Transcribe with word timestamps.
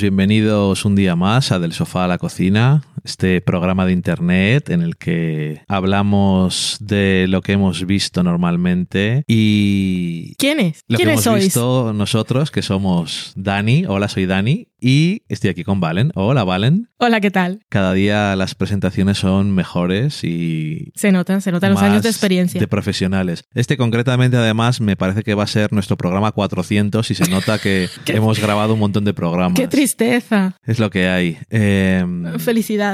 Bienvenidos 0.00 0.84
un 0.84 0.94
día 0.94 1.16
más 1.16 1.50
a 1.50 1.58
Del 1.58 1.72
Sofá 1.72 2.04
a 2.04 2.08
la 2.08 2.18
Cocina, 2.18 2.82
este 3.04 3.40
programa 3.40 3.86
de 3.86 3.92
internet 3.92 4.70
en 4.70 4.82
el 4.82 4.96
que 4.96 5.62
hablamos 5.68 6.76
de 6.80 7.26
lo 7.28 7.42
que 7.42 7.52
hemos 7.52 7.86
visto 7.86 8.22
normalmente 8.22 9.24
y... 9.26 10.34
¿Quiénes? 10.36 10.82
Lo 10.88 10.98
que 10.98 11.04
¿Quiénes 11.04 11.26
hemos 11.26 11.40
sois? 11.40 11.44
visto 11.44 11.92
nosotros, 11.92 12.50
que 12.50 12.62
somos 12.62 13.32
Dani, 13.36 13.84
hola, 13.86 14.08
soy 14.08 14.26
Dani, 14.26 14.68
y 14.80 15.22
estoy 15.28 15.50
aquí 15.50 15.64
con 15.64 15.80
Valen. 15.80 16.12
Hola, 16.14 16.44
Valen. 16.44 16.88
Hola, 16.98 17.20
¿qué 17.20 17.30
tal? 17.30 17.60
Cada 17.68 17.92
día 17.92 18.36
las 18.36 18.54
presentaciones 18.54 19.18
son 19.18 19.52
mejores 19.52 20.22
y 20.22 20.92
Se 20.94 21.10
notan, 21.10 21.40
se 21.40 21.50
notan 21.50 21.72
los 21.72 21.82
años 21.82 22.02
de 22.02 22.10
experiencia. 22.10 22.60
De 22.60 22.68
profesionales. 22.68 23.44
Este 23.54 23.76
concretamente, 23.76 24.36
además, 24.36 24.80
me 24.80 24.96
parece 24.96 25.22
que 25.22 25.34
va 25.34 25.44
a 25.44 25.48
ser 25.48 25.72
nuestro 25.72 25.96
programa 25.96 26.32
400 26.32 27.10
y 27.10 27.14
se 27.14 27.28
nota 27.28 27.58
que 27.58 27.88
hemos 28.06 28.40
grabado 28.40 28.74
un 28.74 28.80
montón 28.80 29.04
de 29.04 29.14
programas. 29.14 29.58
¡Qué 29.58 29.66
tristeza! 29.66 30.56
Es 30.64 30.78
lo 30.78 30.90
que 30.90 31.08
hay. 31.08 31.38
Eh, 31.50 32.04
Felicidades. 32.38 32.87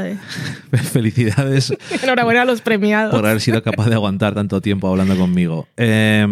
Felicidades 0.92 1.72
Enhorabuena 2.02 2.42
a 2.42 2.44
los 2.44 2.60
premiados. 2.60 3.14
por 3.14 3.26
haber 3.26 3.40
sido 3.40 3.62
capaz 3.62 3.88
de 3.88 3.94
aguantar 3.94 4.34
tanto 4.34 4.60
tiempo 4.60 4.88
hablando 4.88 5.16
conmigo. 5.16 5.68
Eh, 5.76 6.26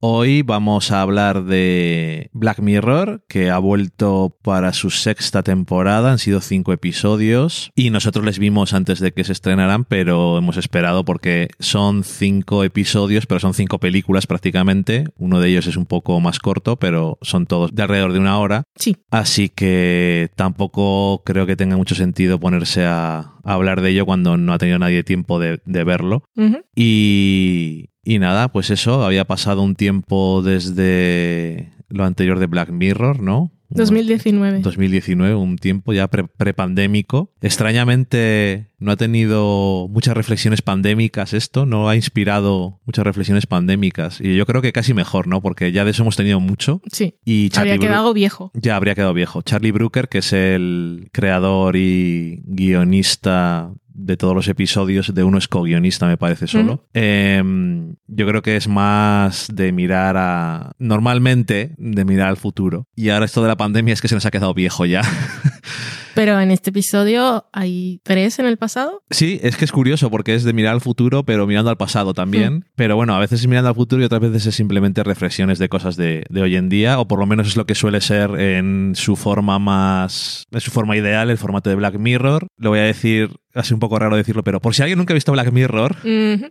hoy 0.00 0.42
vamos 0.42 0.90
a 0.90 1.02
hablar 1.02 1.44
de 1.44 2.30
Black 2.32 2.60
Mirror, 2.60 3.22
que 3.28 3.50
ha 3.50 3.58
vuelto 3.58 4.36
para 4.42 4.72
su 4.72 4.90
sexta 4.90 5.42
temporada. 5.42 6.12
Han 6.12 6.18
sido 6.18 6.40
cinco 6.40 6.72
episodios 6.72 7.70
y 7.74 7.90
nosotros 7.90 8.24
les 8.24 8.38
vimos 8.38 8.72
antes 8.72 9.00
de 9.00 9.12
que 9.12 9.24
se 9.24 9.32
estrenaran, 9.32 9.84
pero 9.84 10.38
hemos 10.38 10.56
esperado 10.56 11.04
porque 11.04 11.48
son 11.58 12.04
cinco 12.04 12.64
episodios, 12.64 13.26
pero 13.26 13.40
son 13.40 13.54
cinco 13.54 13.78
películas 13.78 14.26
prácticamente. 14.26 15.04
Uno 15.16 15.40
de 15.40 15.48
ellos 15.48 15.66
es 15.66 15.76
un 15.76 15.86
poco 15.86 16.20
más 16.20 16.38
corto, 16.38 16.76
pero 16.76 17.18
son 17.22 17.46
todos 17.46 17.74
de 17.74 17.82
alrededor 17.82 18.12
de 18.12 18.18
una 18.18 18.38
hora. 18.38 18.64
Sí, 18.76 18.96
Así 19.10 19.48
que 19.48 20.30
tampoco 20.36 21.22
creo 21.24 21.46
que 21.46 21.56
tenga 21.56 21.76
mucho 21.76 21.94
sentido 21.94 22.38
ponerse 22.38 22.84
a, 22.86 23.18
a 23.44 23.52
hablar 23.52 23.80
de 23.80 23.90
ello 23.90 24.06
cuando 24.06 24.36
no 24.36 24.52
ha 24.52 24.58
tenido 24.58 24.78
nadie 24.78 25.04
tiempo 25.04 25.38
de, 25.38 25.60
de 25.64 25.84
verlo. 25.84 26.22
Y, 26.74 27.90
y 28.04 28.18
nada, 28.18 28.48
pues 28.48 28.70
eso, 28.70 29.04
había 29.04 29.24
pasado 29.24 29.62
un 29.62 29.74
tiempo 29.74 30.42
desde 30.42 31.72
lo 31.88 32.04
anterior 32.04 32.38
de 32.38 32.46
Black 32.46 32.70
Mirror, 32.70 33.20
¿no? 33.20 33.50
2019. 33.68 34.60
2019, 34.60 35.34
un 35.34 35.56
tiempo 35.56 35.92
ya 35.92 36.08
pre- 36.08 36.24
prepandémico. 36.24 37.32
Extrañamente 37.40 38.68
no 38.78 38.92
ha 38.92 38.96
tenido 38.96 39.88
muchas 39.90 40.16
reflexiones 40.16 40.62
pandémicas 40.62 41.32
esto, 41.32 41.66
no 41.66 41.88
ha 41.88 41.96
inspirado 41.96 42.80
muchas 42.84 43.04
reflexiones 43.04 43.46
pandémicas. 43.46 44.20
Y 44.20 44.36
yo 44.36 44.46
creo 44.46 44.62
que 44.62 44.72
casi 44.72 44.94
mejor, 44.94 45.26
¿no? 45.26 45.40
Porque 45.40 45.72
ya 45.72 45.84
de 45.84 45.90
eso 45.92 46.02
hemos 46.02 46.16
tenido 46.16 46.40
mucho. 46.40 46.80
Sí, 46.92 47.14
Y 47.24 47.48
Charlie 47.50 47.76
Bru- 47.76 47.80
quedado 47.80 48.12
viejo. 48.14 48.50
ya 48.54 48.76
habría 48.76 48.94
quedado 48.94 49.14
viejo. 49.14 49.42
Charlie 49.42 49.72
Brooker, 49.72 50.08
que 50.08 50.18
es 50.18 50.32
el 50.32 51.08
creador 51.12 51.76
y 51.76 52.42
guionista 52.44 53.72
de 54.06 54.16
todos 54.16 54.34
los 54.34 54.46
episodios, 54.46 55.12
de 55.12 55.24
uno 55.24 55.36
es 55.36 55.48
co-guionista, 55.48 56.06
me 56.06 56.16
parece 56.16 56.46
solo. 56.46 56.84
Eh, 56.94 57.42
yo 58.06 58.26
creo 58.26 58.40
que 58.40 58.56
es 58.56 58.68
más 58.68 59.48
de 59.52 59.72
mirar 59.72 60.16
a. 60.16 60.72
Normalmente, 60.78 61.74
de 61.76 62.04
mirar 62.04 62.28
al 62.28 62.36
futuro. 62.36 62.86
Y 62.94 63.10
ahora 63.10 63.24
esto 63.24 63.42
de 63.42 63.48
la 63.48 63.56
pandemia 63.56 63.94
es 63.94 64.00
que 64.00 64.08
se 64.08 64.14
nos 64.14 64.24
ha 64.24 64.30
quedado 64.30 64.54
viejo 64.54 64.86
ya. 64.86 65.02
Pero 66.16 66.40
en 66.40 66.50
este 66.50 66.70
episodio 66.70 67.46
hay 67.52 68.00
tres 68.02 68.38
en 68.38 68.46
el 68.46 68.56
pasado. 68.56 69.02
Sí, 69.10 69.38
es 69.42 69.56
que 69.56 69.64
es 69.64 69.72
curioso 69.72 70.10
porque 70.10 70.34
es 70.34 70.44
de 70.44 70.52
mirar 70.52 70.74
al 70.74 70.80
futuro, 70.80 71.24
pero 71.24 71.46
mirando 71.46 71.70
al 71.70 71.76
pasado 71.76 72.14
también. 72.14 72.64
Pero 72.74 72.96
bueno, 72.96 73.14
a 73.14 73.20
veces 73.20 73.40
es 73.40 73.46
mirando 73.46 73.68
al 73.68 73.74
futuro 73.74 74.02
y 74.02 74.06
otras 74.06 74.20
veces 74.20 74.46
es 74.46 74.54
simplemente 74.54 75.04
reflexiones 75.04 75.58
de 75.58 75.68
cosas 75.68 75.96
de, 75.96 76.24
de 76.28 76.42
hoy 76.42 76.56
en 76.56 76.68
día, 76.68 76.98
o 76.98 77.06
por 77.06 77.18
lo 77.18 77.26
menos 77.26 77.46
es 77.46 77.56
lo 77.56 77.66
que 77.66 77.74
suele 77.74 78.00
ser 78.00 78.30
en 78.40 78.94
su 78.96 79.14
forma 79.16 79.58
más. 79.58 80.46
en 80.50 80.60
su 80.60 80.70
forma 80.70 80.96
ideal, 80.96 81.30
el 81.30 81.38
formato 81.38 81.70
de 81.70 81.76
Black 81.76 81.98
Mirror. 81.98 82.46
Lo 82.56 82.70
voy 82.70 82.78
a 82.78 82.84
decir, 82.84 83.30
así 83.54 83.74
un 83.74 83.80
poco 83.80 83.98
raro 83.98 84.16
decirlo, 84.16 84.42
pero 84.42 84.60
por 84.60 84.74
si 84.74 84.82
alguien 84.82 84.98
nunca 84.98 85.12
ha 85.12 85.14
visto 85.14 85.32
Black 85.32 85.52
Mirror, 85.52 85.96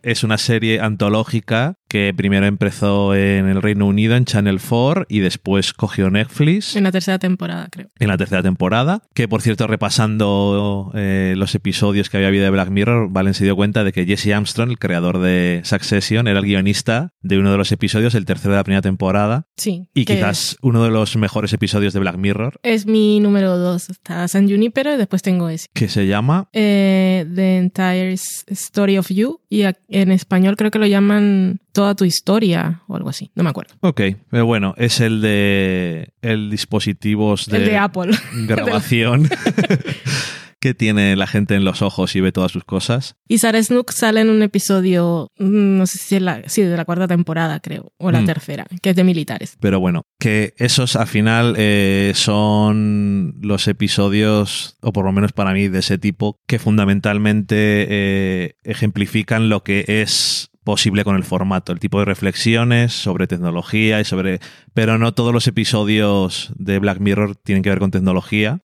es 0.04 0.24
una 0.24 0.38
serie 0.38 0.80
antológica 0.80 1.76
que 1.96 2.14
primero 2.14 2.46
empezó 2.46 3.16
en 3.16 3.48
el 3.48 3.62
Reino 3.62 3.86
Unido, 3.88 4.18
en 4.18 4.26
Channel 4.26 4.60
4, 4.60 5.06
y 5.08 5.20
después 5.20 5.72
cogió 5.72 6.10
Netflix 6.10 6.76
En 6.76 6.84
la 6.84 6.92
tercera 6.92 7.20
temporada, 7.20 7.70
creo. 7.72 7.88
en 8.00 8.10
la 8.10 8.18
tercera 8.18 8.44
temporada, 8.44 9.02
que 9.14 9.30
por 9.30 9.42
cierto, 9.42 9.66
repasando 9.66 10.92
eh, 10.94 11.36
los 11.38 11.56
episodios 11.56 12.10
que 12.10 12.18
había 12.18 12.28
habido 12.28 12.44
de 12.44 12.50
Black 12.50 12.70
Mirror, 12.70 13.10
Valen 13.12 13.34
se 13.34 13.46
dio 13.46 13.56
cuenta 13.56 13.86
de 13.86 13.94
que 13.94 14.06
Jesse 14.06 14.34
Armstrong, 14.34 14.72
el 14.72 14.78
creador 14.78 15.20
de 15.20 15.62
Succession, 15.64 16.28
era 16.28 16.40
el 16.40 16.46
guionista 16.46 17.14
de 17.22 17.38
uno 17.40 17.52
de 17.52 17.58
los 17.58 17.72
episodios, 17.72 18.14
el 18.14 18.26
tercero 18.26 18.52
de 18.52 18.58
la 18.58 18.64
primera 18.66 18.82
temporada, 18.82 19.48
Sí. 19.56 19.88
y 19.94 20.04
quizás 20.04 20.58
uno 20.62 20.84
de 20.84 20.90
los 20.92 21.16
mejores 21.16 21.54
episodios 21.54 21.94
de 21.94 22.02
Black 22.02 22.18
Mirror, 22.18 22.60
Es 22.64 22.86
mi 22.88 23.22
número 23.22 23.58
dos. 23.58 23.90
Está 23.90 24.28
San 24.28 24.50
Junipero 24.50 24.94
y 24.94 24.98
después 24.98 25.22
tengo 25.22 25.48
ese. 25.48 25.68
que 25.74 25.88
se 25.88 26.08
llama... 26.08 26.50
Eh, 26.52 27.26
The 27.34 27.58
Entire 27.58 28.14
Story 28.14 28.98
of 28.98 29.08
You. 29.10 29.40
Y 29.50 29.64
en 29.88 30.12
español 30.12 30.58
creo 30.58 30.72
que 30.72 30.80
lo 30.80 30.88
llaman 30.88 31.62
Toda 31.76 31.94
tu 31.94 32.06
historia 32.06 32.82
o 32.88 32.96
algo 32.96 33.10
así. 33.10 33.30
No 33.36 33.44
me 33.44 33.50
acuerdo. 33.52 33.76
Ok, 33.82 34.02
pero 34.32 34.46
bueno, 34.48 34.74
es 34.78 35.00
el 35.02 35.22
de 35.22 36.14
el 36.24 36.50
dispositivos 36.50 37.46
de, 37.46 37.58
El 37.58 37.66
de 37.66 37.78
Apple. 37.78 38.12
grabación 38.48 39.30
que 40.60 40.74
tiene 40.74 41.16
la 41.16 41.28
gente 41.28 41.54
en 41.54 41.64
los 41.64 41.84
ojos 41.84 42.16
y 42.16 42.22
ve 42.22 42.32
todas 42.32 42.52
sus 42.52 42.64
cosas. 42.64 43.18
Y 43.28 43.38
Sarah 43.38 43.62
Snook 43.62 43.92
sale 43.92 44.22
en 44.22 44.30
un 44.32 44.42
episodio, 44.42 45.32
mm, 45.38 45.78
no 45.78 45.86
sé 45.86 46.00
si 46.00 46.16
es 46.16 46.22
la, 46.24 46.42
sí, 46.48 46.64
de 46.64 46.76
la 46.76 46.86
cuarta 46.86 47.08
temporada, 47.08 47.60
creo, 47.60 47.94
o 47.98 48.10
la 48.10 48.22
Mm. 48.22 48.26
tercera, 48.26 48.66
que 48.82 48.90
es 48.90 48.96
de 48.96 49.04
militares. 49.04 49.58
Pero 49.60 49.80
bueno, 49.80 50.08
que 50.18 50.56
esos 50.58 50.96
al 50.96 51.06
final 51.06 51.54
eh, 51.58 52.14
son 52.16 53.36
los 53.42 53.68
episodios, 53.68 54.78
o 54.82 54.92
por 54.92 55.06
lo 55.06 55.12
menos 55.12 55.34
para 55.34 55.54
mí, 55.54 55.68
de 55.68 55.80
ese 55.80 56.00
tipo, 56.00 56.40
que 56.48 56.58
fundamentalmente 56.58 57.56
eh, 57.58 58.56
ejemplifican 58.64 59.50
lo 59.50 59.64
que 59.64 59.86
es 59.88 60.50
posible 60.66 61.06
con 61.06 61.16
el 61.16 61.24
formato, 61.24 61.72
el 61.72 61.80
tipo 61.80 62.00
de 62.00 62.06
reflexiones 62.06 62.92
sobre 62.92 63.28
tecnología 63.28 64.02
y 64.02 64.04
sobre... 64.04 64.40
Pero 64.74 64.98
no 64.98 65.14
todos 65.14 65.32
los 65.34 65.48
episodios 65.48 66.52
de 66.58 66.80
Black 66.80 67.00
Mirror 67.00 67.38
tienen 67.38 67.64
que 67.64 67.70
ver 67.70 67.80
con 67.80 67.92
tecnología. 67.92 68.60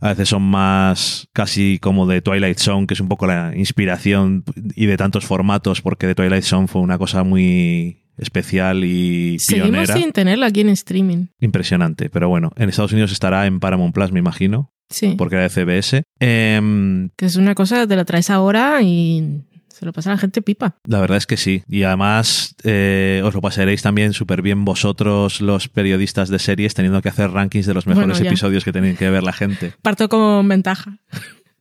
A 0.00 0.08
veces 0.08 0.28
son 0.30 0.42
más 0.42 1.28
casi 1.32 1.78
como 1.78 2.06
de 2.08 2.20
Twilight 2.20 2.58
Zone, 2.58 2.86
que 2.88 2.94
es 2.94 3.00
un 3.00 3.08
poco 3.08 3.26
la 3.28 3.52
inspiración 3.56 4.42
y 4.74 4.86
de 4.86 4.96
tantos 4.96 5.24
formatos, 5.24 5.82
porque 5.82 6.08
de 6.08 6.16
Twilight 6.16 6.42
Zone 6.42 6.66
fue 6.66 6.80
una 6.82 6.98
cosa 6.98 7.22
muy 7.22 7.98
especial 8.16 8.82
y 8.84 9.38
Seguimos 9.38 9.88
sin 9.88 10.10
tenerlo 10.12 10.46
aquí 10.46 10.62
en 10.62 10.70
streaming. 10.70 11.26
Impresionante, 11.40 12.10
pero 12.10 12.28
bueno, 12.28 12.50
en 12.56 12.70
Estados 12.70 12.92
Unidos 12.92 13.12
estará 13.12 13.46
en 13.46 13.60
Paramount 13.60 13.94
Plus, 13.94 14.10
me 14.10 14.18
imagino, 14.18 14.72
Sí. 14.90 15.14
porque 15.16 15.36
era 15.36 15.44
de 15.44 15.50
CBS. 15.50 16.02
Em, 16.18 17.10
Que 17.16 17.26
es 17.26 17.36
una 17.36 17.54
cosa, 17.54 17.86
te 17.86 17.94
lo 17.94 18.04
traes 18.04 18.30
ahora 18.30 18.82
y 18.82 19.44
se 19.82 19.86
lo 19.86 19.92
pasa 19.92 20.10
a 20.10 20.14
la 20.14 20.18
gente 20.18 20.42
pipa. 20.42 20.76
la 20.84 21.00
verdad 21.00 21.18
es 21.18 21.26
que 21.26 21.36
sí. 21.36 21.64
Y 21.68 21.82
además 21.82 22.54
eh, 22.62 23.20
os 23.24 23.34
lo 23.34 23.40
pasaréis 23.40 23.82
también 23.82 24.12
súper 24.12 24.40
bien 24.40 24.64
vosotros, 24.64 25.40
los 25.40 25.66
periodistas 25.66 26.28
de 26.28 26.38
series, 26.38 26.74
teniendo 26.74 27.02
que 27.02 27.08
hacer 27.08 27.32
rankings 27.32 27.66
de 27.66 27.74
los 27.74 27.88
mejores 27.88 28.18
Bueno, 28.18 28.28
episodios 28.28 28.64
que 28.64 28.70
tienen 28.70 28.96
que 28.96 29.10
ver 29.10 29.24
la 29.24 29.32
gente. 29.32 29.72
Parto 29.82 30.08
con 30.08 30.46
ventaja. 30.46 30.98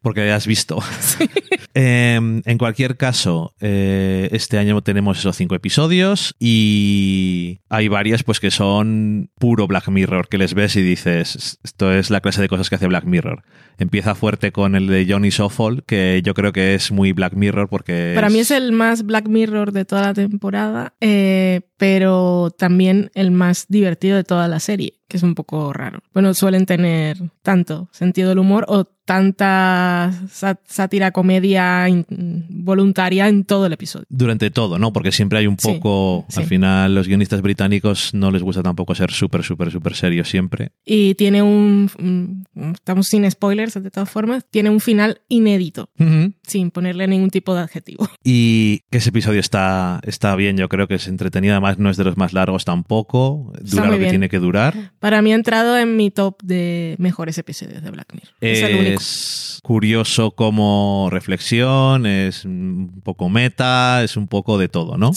Porque 0.03 0.27
ya 0.27 0.35
has 0.35 0.45
visto. 0.45 0.77
Em, 1.73 2.41
en 2.45 2.57
cualquier 2.57 2.97
caso, 2.97 3.55
eh, 3.61 4.27
este 4.33 4.57
año 4.57 4.81
tenemos 4.81 5.17
esos 5.17 5.37
cinco 5.37 5.55
episodios 5.55 6.35
y 6.37 7.59
hay 7.69 7.87
varias 7.87 8.23
pues 8.23 8.41
que 8.41 8.51
son 8.51 9.29
puro 9.39 9.67
Black 9.67 9.87
Mirror, 9.87 10.27
que 10.27 10.37
les 10.37 10.53
ves 10.53 10.75
y 10.75 10.81
dices, 10.81 11.59
esto 11.63 11.93
es 11.93 12.09
la 12.09 12.19
clase 12.19 12.41
de 12.41 12.49
cosas 12.49 12.69
que 12.69 12.75
hace 12.75 12.87
Black 12.87 13.05
Mirror. 13.05 13.43
Empieza 13.81 14.13
fuerte 14.13 14.51
con 14.51 14.75
el 14.75 14.85
de 14.85 15.07
Johnny 15.09 15.29
Shuffle, 15.29 15.81
que 15.87 16.21
yo 16.23 16.35
creo 16.35 16.53
que 16.53 16.75
es 16.75 16.91
muy 16.91 17.13
Black 17.13 17.33
Mirror 17.33 17.67
porque... 17.67 18.11
Para 18.13 18.29
mí 18.29 18.37
es 18.39 18.51
el 18.51 18.71
más 18.73 19.03
Black 19.07 19.27
Mirror 19.27 19.71
de 19.71 19.85
toda 19.85 20.03
la 20.03 20.13
temporada, 20.13 20.93
eh, 21.01 21.61
pero 21.77 22.51
también 22.55 23.09
el 23.15 23.31
más 23.31 23.65
divertido 23.69 24.17
de 24.17 24.23
toda 24.23 24.47
la 24.47 24.59
serie, 24.59 24.99
que 25.07 25.17
es 25.17 25.23
un 25.23 25.33
poco 25.33 25.73
raro. 25.73 26.03
Bueno, 26.13 26.35
suelen 26.35 26.67
tener 26.67 27.17
tanto 27.41 27.89
sentido 27.91 28.29
del 28.29 28.37
humor 28.37 28.65
o 28.67 28.85
tanta 29.03 30.13
sá- 30.29 30.59
sátira, 30.65 31.11
comedia 31.11 31.87
voluntaria 32.49 33.27
en 33.27 33.43
todo 33.45 33.65
el 33.65 33.73
episodio. 33.73 34.05
Durante 34.09 34.51
todo, 34.51 34.77
¿no? 34.77 34.93
Porque 34.93 35.11
siempre 35.11 35.39
hay 35.39 35.47
un 35.47 35.57
poco... 35.57 36.25
sí. 36.29 36.39
Al 36.41 36.45
final 36.47 36.95
los 36.95 37.07
guionistas 37.07 37.41
británicos 37.41 38.13
no 38.13 38.31
les 38.31 38.43
gusta 38.43 38.61
tampoco 38.63 38.93
ser 38.95 39.11
súper, 39.11 39.43
súper, 39.43 39.71
súper 39.71 39.95
serios 39.95 40.29
siempre. 40.29 40.71
Y 40.85 41.15
tiene 41.15 41.41
un- 41.41 42.45
Estamos 42.73 43.07
sin 43.07 43.29
spoilers, 43.29 43.70
de 43.79 43.91
todas 43.91 44.09
formas, 44.09 44.45
tiene 44.49 44.69
un 44.69 44.79
final 44.79 45.21
inédito, 45.29 45.89
sin 46.45 46.71
ponerle 46.71 47.07
ningún 47.07 47.29
tipo 47.29 47.53
de 47.55 47.61
adjetivo. 47.61 48.07
Y 48.23 48.83
ese 48.91 49.09
episodio 49.09 49.39
está, 49.39 49.99
está 50.03 50.35
bien, 50.35 50.55
yo 50.55 50.69
creo 50.69 50.87
que 50.87 50.95
es 50.95 51.07
entretenido, 51.07 51.53
además 51.53 51.79
no 51.79 51.89
es 51.89 51.97
de 51.97 52.03
los 52.03 52.17
más 52.17 52.33
largos 52.33 52.65
tampoco, 52.65 53.51
dura 53.61 53.85
lo 53.85 53.93
que 53.93 53.97
bien. 53.99 54.09
tiene 54.11 54.29
que 54.29 54.39
durar. 54.39 54.91
Para 54.99 55.21
mí 55.21 55.31
ha 55.31 55.35
entrado 55.35 55.77
en 55.77 55.95
mi 55.97 56.11
top 56.11 56.41
de 56.43 56.95
mejores 56.99 57.37
episodios 57.37 57.81
de 57.81 57.89
Black 57.91 58.13
Mirror. 58.13 58.33
Es 58.41 58.61
el 58.61 58.75
único. 58.77 59.01
Es 59.01 59.59
curioso 59.63 60.31
como 60.31 61.09
reflexión, 61.11 62.05
es 62.05 62.45
un 62.45 63.01
poco 63.03 63.29
meta, 63.29 64.03
es 64.03 64.17
un 64.17 64.27
poco 64.27 64.57
de 64.57 64.69
todo, 64.69 64.97
¿no? 64.97 65.11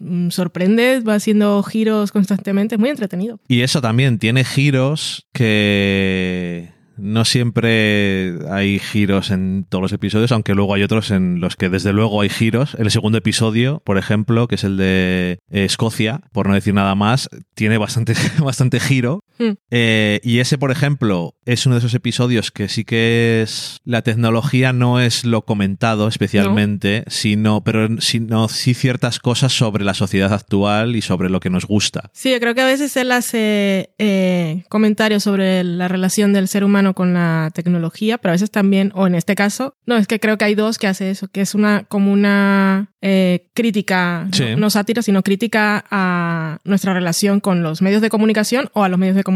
Mm, 0.00 0.30
Sorprende, 0.30 1.00
va 1.00 1.14
haciendo 1.14 1.62
giros 1.62 2.12
constantemente, 2.12 2.74
es 2.76 2.78
muy 2.78 2.90
entretenido. 2.90 3.40
Y 3.48 3.62
eso 3.62 3.80
también 3.80 4.18
tiene 4.18 4.44
giros 4.44 5.26
que 5.32 6.70
no 7.00 7.24
siempre 7.24 8.38
hay 8.50 8.78
giros 8.78 9.30
en 9.30 9.66
todos 9.68 9.82
los 9.82 9.92
episodios, 9.92 10.32
aunque 10.32 10.54
luego 10.54 10.74
hay 10.74 10.82
otros 10.82 11.10
en 11.10 11.40
los 11.40 11.56
que 11.56 11.68
desde 11.68 11.92
luego 11.92 12.20
hay 12.20 12.28
giros. 12.28 12.74
El 12.78 12.90
segundo 12.90 13.18
episodio, 13.18 13.82
por 13.84 13.98
ejemplo, 13.98 14.48
que 14.48 14.56
es 14.56 14.64
el 14.64 14.76
de 14.76 15.38
eh, 15.50 15.64
Escocia, 15.64 16.20
por 16.32 16.48
no 16.48 16.54
decir 16.54 16.74
nada 16.74 16.94
más, 16.94 17.28
tiene 17.54 17.78
bastante, 17.78 18.14
bastante 18.42 18.80
giro. 18.80 19.24
Hmm. 19.40 19.54
Eh, 19.70 20.20
y 20.22 20.38
ese, 20.40 20.58
por 20.58 20.70
ejemplo, 20.70 21.34
es 21.46 21.64
uno 21.64 21.74
de 21.74 21.78
esos 21.78 21.94
episodios 21.94 22.50
que 22.50 22.68
sí 22.68 22.84
que 22.84 23.40
es. 23.42 23.78
La 23.84 24.02
tecnología 24.02 24.74
no 24.74 25.00
es 25.00 25.24
lo 25.24 25.46
comentado 25.46 26.06
especialmente, 26.08 27.04
sino, 27.06 27.64
pero 27.64 27.88
sino 28.00 28.48
sí 28.48 28.74
ciertas 28.74 29.18
cosas 29.18 29.52
sobre 29.54 29.82
la 29.82 29.94
sociedad 29.94 30.32
actual 30.34 30.94
y 30.94 31.00
sobre 31.00 31.30
lo 31.30 31.40
que 31.40 31.48
nos 31.48 31.64
gusta. 31.64 32.10
Sí, 32.12 32.30
yo 32.30 32.38
creo 32.38 32.54
que 32.54 32.60
a 32.60 32.66
veces 32.66 32.94
él 32.98 33.10
hace 33.12 33.94
eh, 33.98 34.64
comentarios 34.68 35.22
sobre 35.22 35.64
la 35.64 35.88
relación 35.88 36.34
del 36.34 36.46
ser 36.46 36.62
humano 36.62 36.94
con 36.94 37.14
la 37.14 37.50
tecnología, 37.54 38.18
pero 38.18 38.32
a 38.32 38.34
veces 38.34 38.50
también, 38.50 38.92
o 38.94 39.06
en 39.06 39.14
este 39.14 39.34
caso, 39.34 39.74
no, 39.86 39.96
es 39.96 40.06
que 40.06 40.20
creo 40.20 40.36
que 40.36 40.44
hay 40.44 40.54
dos 40.54 40.76
que 40.76 40.86
hace 40.86 41.10
eso, 41.10 41.28
que 41.28 41.40
es 41.40 41.54
una 41.54 41.84
como 41.84 42.12
una 42.12 42.92
eh, 43.00 43.48
crítica, 43.54 44.28
no- 44.38 44.56
no, 44.58 44.68
sátira, 44.70 45.00
sino 45.00 45.22
crítica 45.22 45.82
a 45.90 46.58
nuestra 46.64 46.92
relación 46.92 47.40
con 47.40 47.62
los 47.62 47.80
medios 47.80 48.02
de 48.02 48.10
comunicación 48.10 48.68
o 48.74 48.84
a 48.84 48.88
los 48.90 48.98
medios 48.98 49.16
de 49.16 49.22
comunicación 49.22 49.29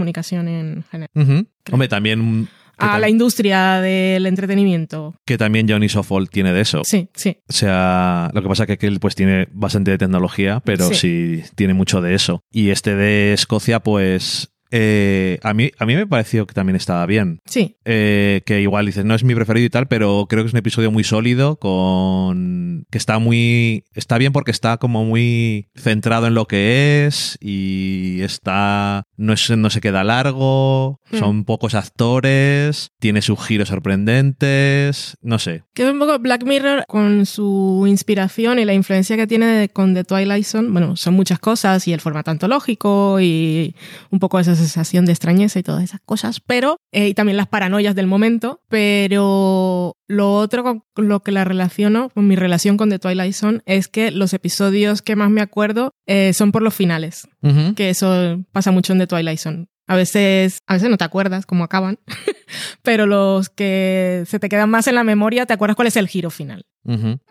en 0.49 0.85
general. 0.91 1.47
Hombre, 1.71 1.89
también. 1.89 2.49
A 2.77 2.99
la 2.99 3.09
industria 3.09 3.81
del 3.81 4.27
entretenimiento. 4.27 5.15
que 5.25 5.39
también 5.39 5.69
Johnny 5.69 5.89
Sofol 5.89 6.29
tiene 6.29 6.53
de 6.53 6.61
eso. 6.61 6.83
Sí, 6.85 7.09
sí. 7.15 7.39
O 7.49 7.53
sea, 7.53 8.31
lo 8.35 8.43
que 8.43 8.49
pasa 8.49 8.65
es 8.65 8.79
que 8.79 8.87
él 8.87 8.99
pues 8.99 9.15
tiene 9.15 9.47
bastante 9.53 9.93
de 9.93 9.99
tecnología, 9.99 10.61
pero 10.65 10.89
sí. 10.89 11.43
Sí. 11.45 11.51
tiene 11.55 11.73
mucho 11.75 12.01
de 12.01 12.15
eso. 12.15 12.43
Y 12.51 12.71
este 12.71 12.97
de 12.97 13.33
Escocia, 13.33 13.79
pues 13.81 14.54
eh, 14.77 15.39
a, 15.45 15.55
mí, 15.55 15.71
a 15.79 15.87
mí 15.87 15.95
me 15.95 16.05
pareció 16.07 16.47
que 16.49 16.53
también 16.55 16.75
estaba 16.75 17.07
bien. 17.07 17.39
Sí, 17.47 17.77
Eh, 17.85 18.43
que 18.45 18.61
igual 18.61 18.87
dices, 18.87 19.05
no 19.05 19.15
es 19.15 19.23
mi 19.23 19.33
preferido 19.35 19.67
y 19.67 19.71
tal, 19.71 19.87
pero 19.87 20.27
creo 20.29 20.43
que 20.43 20.49
es 20.49 20.53
un 20.53 20.59
episodio 20.59 20.91
muy 20.91 21.05
sólido, 21.05 21.57
con 21.57 22.85
que 22.91 22.99
está 22.99 23.19
muy. 23.21 23.85
Está 23.95 24.19
bien 24.19 24.33
porque 24.33 24.51
está 24.51 24.79
como 24.79 25.05
muy 25.05 25.69
centrado 25.77 26.27
en 26.27 26.35
lo 26.35 26.47
que 26.47 27.07
es 27.07 27.39
y 27.41 28.21
está. 28.23 29.05
No, 29.17 29.33
es, 29.33 29.49
no 29.51 29.71
se 29.71 29.81
queda 29.81 30.03
largo, 30.03 31.01
Hmm. 31.11 31.19
son 31.19 31.45
pocos 31.45 31.75
actores, 31.75 32.91
tiene 32.99 33.23
sus 33.23 33.39
giros 33.47 33.69
sorprendentes, 33.69 35.17
no 35.23 35.39
sé. 35.39 35.63
que 35.75 35.85
es 35.87 35.93
un 35.93 35.99
poco 35.99 36.19
Black 36.19 36.45
Mirror 36.45 36.85
con 36.89 37.27
su 37.27 37.85
inspiración 37.87 38.59
y 38.59 38.65
la 38.65 38.75
influencia 38.75 39.17
que 39.17 39.27
tiene 39.27 39.69
con 39.73 39.95
The 39.95 40.05
Twilight 40.05 40.45
Zone. 40.45 40.69
Bueno, 40.71 40.97
son 40.97 41.15
muchas 41.15 41.39
cosas 41.39 41.87
y 41.87 41.93
el 41.93 42.01
formato 42.01 42.31
antológico 42.31 43.21
y 43.21 43.75
un 44.11 44.19
poco 44.19 44.39
esa 44.41 44.57
sensación 44.65 45.05
de 45.05 45.13
extrañeza 45.13 45.59
y 45.59 45.63
todas 45.63 45.85
esas 45.85 46.01
cosas, 46.01 46.41
pero 46.41 46.79
eh, 46.93 47.09
y 47.09 47.15
también 47.15 47.37
las 47.37 47.49
paranoias 47.49 47.95
del 47.95 48.07
momento. 48.07 48.61
Pero 48.69 49.97
lo 50.09 50.35
otro 50.35 50.65
con 50.65 50.83
lo 50.97 51.21
que 51.21 51.33
la 51.33 51.45
relaciono, 51.45 52.11
con 52.11 52.27
mi 52.27 52.37
relación 52.37 52.77
con 52.77 52.91
The 52.91 52.99
Twilight 52.99 53.35
Zone, 53.35 53.61
es 53.67 53.89
que 53.89 54.11
los 54.11 54.33
episodios 54.33 55.03
que 55.03 55.17
más 55.17 55.31
me 55.31 55.41
acuerdo 55.41 55.93
eh, 56.07 56.33
son 56.33 56.53
por 56.53 56.63
los 56.63 56.75
finales, 56.75 57.29
que 57.77 57.91
eso 57.91 58.43
pasa 58.53 58.71
mucho 58.71 58.93
en 58.93 58.99
The 59.01 59.07
Twilight 59.07 59.39
Zone. 59.39 59.67
A 59.87 59.97
veces, 59.97 60.59
a 60.67 60.75
veces 60.75 60.89
no 60.89 60.97
te 60.97 61.05
acuerdas 61.05 61.45
cómo 61.45 61.65
acaban, 61.65 61.99
pero 62.83 63.07
los 63.07 63.51
que 63.51 64.25
se 64.27 64.39
te 64.39 64.49
quedan 64.49 64.71
más 64.71 64.87
en 64.87 64.95
la 64.95 65.05
memoria, 65.05 65.45
te 65.45 65.53
acuerdas 65.53 65.77
cuál 65.77 65.89
es 65.89 65.97
el 65.97 66.09
giro 66.09 66.31
final. 66.31 66.65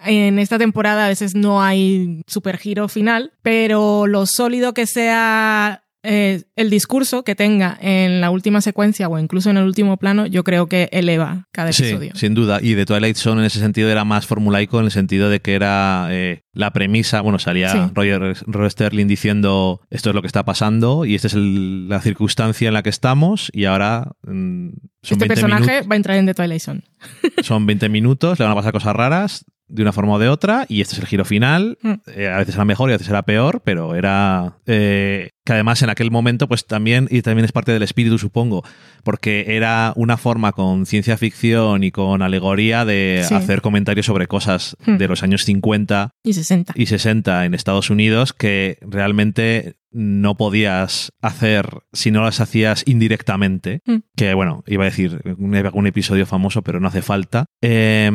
En 0.03 0.39
esta 0.39 0.57
temporada 0.57 1.05
a 1.05 1.09
veces 1.09 1.35
no 1.35 1.61
hay 1.61 2.23
super 2.25 2.57
giro 2.57 2.87
final, 2.87 3.33
pero 3.43 4.07
lo 4.07 4.25
sólido 4.25 4.73
que 4.73 4.87
sea 4.87 5.83
eh, 6.03 6.43
el 6.55 6.69
discurso 6.69 7.23
que 7.23 7.33
tenga 7.35 7.77
en 7.81 8.21
la 8.21 8.29
última 8.29 8.61
secuencia 8.61 9.07
o 9.07 9.17
incluso 9.17 9.49
en 9.49 9.57
el 9.57 9.63
último 9.63 9.97
plano, 9.97 10.25
yo 10.25 10.43
creo 10.43 10.67
que 10.67 10.89
eleva 10.91 11.47
cada 11.51 11.71
Sí, 11.71 11.83
episodio. 11.83 12.11
sin 12.15 12.33
duda. 12.33 12.59
Y 12.61 12.73
de 12.73 12.85
Twilight 12.85 13.15
Zone 13.15 13.41
en 13.41 13.45
ese 13.45 13.59
sentido 13.59 13.89
era 13.89 14.03
más 14.05 14.27
formulaico, 14.27 14.79
en 14.79 14.85
el 14.85 14.91
sentido 14.91 15.29
de 15.29 15.39
que 15.41 15.53
era 15.55 16.07
eh, 16.11 16.43
la 16.53 16.71
premisa, 16.73 17.21
bueno, 17.21 17.39
salía 17.39 17.69
Sí. 17.69 17.79
Roger, 17.93 18.35
Roger 18.45 18.71
Sterling 18.71 19.07
diciendo 19.07 19.81
esto 19.89 20.09
es 20.09 20.15
lo 20.15 20.21
que 20.21 20.27
está 20.27 20.43
pasando 20.45 21.05
y 21.05 21.15
esta 21.15 21.27
es 21.27 21.33
el- 21.33 21.87
la 21.89 22.01
circunstancia 22.01 22.67
en 22.67 22.73
la 22.73 22.83
que 22.83 22.89
estamos 22.89 23.49
y 23.53 23.65
ahora 23.65 24.11
mm, 24.23 24.69
son, 24.69 24.73
Este 25.03 25.15
20 25.15 25.27
personaje 25.27 25.81
va 25.81 25.93
a 25.93 25.95
entrar 25.95 26.17
en 26.17 26.25
The 26.25 26.33
Twilight 26.33 26.61
Zone. 26.61 26.81
son 27.43 27.65
20 27.65 27.89
minutos, 27.89 28.39
le 28.39 28.45
van 28.45 28.51
a 28.51 28.55
pasar 28.55 28.73
cosas 28.73 28.95
raras 28.95 29.45
de 29.73 29.81
una 29.81 29.91
forma 29.91 30.13
o 30.13 30.19
de 30.19 30.29
otra 30.29 30.65
y 30.69 30.81
este 30.81 30.95
es 30.95 30.99
el 31.01 31.07
giro 31.07 31.25
final. 31.25 31.77
Mm. 31.81 31.93
Eh, 32.15 32.27
a 32.27 32.37
veces 32.37 32.55
era 32.55 32.63
mejor 32.65 32.89
y 32.89 32.93
a 32.93 32.95
veces 32.97 33.09
era 33.09 33.23
peor, 33.23 33.61
pero 33.65 33.95
era... 33.95 34.57
eh, 34.65 35.29
que 35.45 35.51
además 35.51 35.81
en 35.81 35.89
aquel 35.89 36.09
momento 36.09 36.47
pues 36.47 36.65
también, 36.65 37.07
y 37.11 37.21
también 37.21 37.43
es 37.43 37.51
parte 37.51 37.73
del 37.73 37.83
espíritu 37.83 38.17
supongo, 38.17 38.63
porque 39.03 39.43
era 39.57 39.91
una 39.97 40.15
forma 40.15 40.53
con 40.53 40.85
ciencia 40.85 41.17
ficción 41.17 41.83
y 41.83 41.91
con 41.91 42.21
alegoría 42.21 42.85
de 42.85 43.25
Sí. 43.27 43.33
hacer 43.35 43.61
comentarios 43.61 44.05
sobre 44.05 44.27
cosas 44.27 44.77
Hmm. 44.85 44.95
de 44.97 45.07
los 45.09 45.21
años 45.21 45.43
50 45.43 46.11
Y 46.23 46.33
60. 46.33 46.73
y 46.77 46.85
60 46.85 47.43
en 47.45 47.53
Estados 47.55 47.89
Unidos 47.89 48.31
que 48.31 48.77
realmente 48.81 49.75
no 49.91 50.37
podías 50.37 51.11
hacer 51.21 51.67
si 51.91 52.09
no 52.09 52.23
las 52.23 52.39
hacías 52.39 52.83
indirectamente. 52.87 53.81
Mm. 53.85 53.97
Que 54.15 54.33
bueno, 54.33 54.63
iba 54.65 54.83
a 54.83 54.89
decir 54.89 55.21
un, 55.37 55.55
un 55.71 55.87
episodio 55.87 56.25
famoso, 56.25 56.63
pero 56.63 56.79
no 56.79 56.87
hace 56.87 57.03
falta. 57.03 57.45
Eh, 57.61 58.09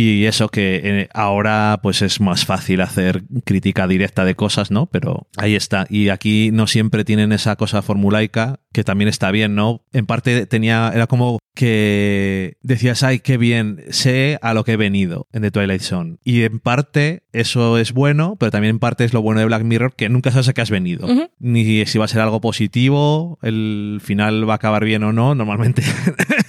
y 0.00 0.26
eso 0.26 0.48
que 0.48 0.80
eh, 0.84 1.08
ahora 1.12 1.80
pues 1.82 2.02
es 2.02 2.20
más 2.20 2.46
fácil 2.46 2.82
hacer 2.82 3.24
crítica 3.44 3.88
directa 3.88 4.24
de 4.24 4.36
cosas, 4.36 4.70
¿no? 4.70 4.86
Pero 4.86 5.26
ahí 5.36 5.56
está. 5.56 5.88
Y 5.90 6.10
aquí 6.10 6.50
no 6.52 6.68
siempre 6.68 7.04
tienen 7.04 7.32
esa 7.32 7.56
cosa 7.56 7.82
formulaica, 7.82 8.60
que 8.72 8.84
también 8.84 9.08
está 9.08 9.32
bien, 9.32 9.56
¿no? 9.56 9.82
En 9.92 10.06
parte 10.06 10.46
tenía, 10.46 10.92
era 10.94 11.08
como 11.08 11.40
que 11.58 12.56
decías, 12.62 13.02
ay, 13.02 13.18
qué 13.18 13.36
bien, 13.36 13.82
sé 13.90 14.38
a 14.40 14.54
lo 14.54 14.62
que 14.62 14.74
he 14.74 14.76
venido 14.76 15.26
en 15.32 15.42
The 15.42 15.50
Twilight 15.50 15.82
Zone. 15.82 16.18
Y 16.22 16.42
en 16.42 16.60
parte 16.60 17.24
eso 17.32 17.78
es 17.78 17.92
bueno, 17.92 18.36
pero 18.38 18.52
también 18.52 18.76
en 18.76 18.78
parte 18.78 19.02
es 19.02 19.12
lo 19.12 19.22
bueno 19.22 19.40
de 19.40 19.46
Black 19.46 19.64
Mirror, 19.64 19.96
que 19.96 20.08
nunca 20.08 20.30
sabes 20.30 20.46
a 20.46 20.52
qué 20.52 20.60
has 20.60 20.70
venido. 20.70 21.08
Ni 21.40 21.84
si 21.86 21.98
va 21.98 22.04
a 22.04 22.08
ser 22.08 22.20
algo 22.20 22.40
positivo, 22.40 23.40
el 23.42 24.00
final 24.00 24.48
va 24.48 24.52
a 24.52 24.56
acabar 24.56 24.84
bien 24.84 25.02
o 25.02 25.12
no, 25.12 25.34
normalmente, 25.34 25.82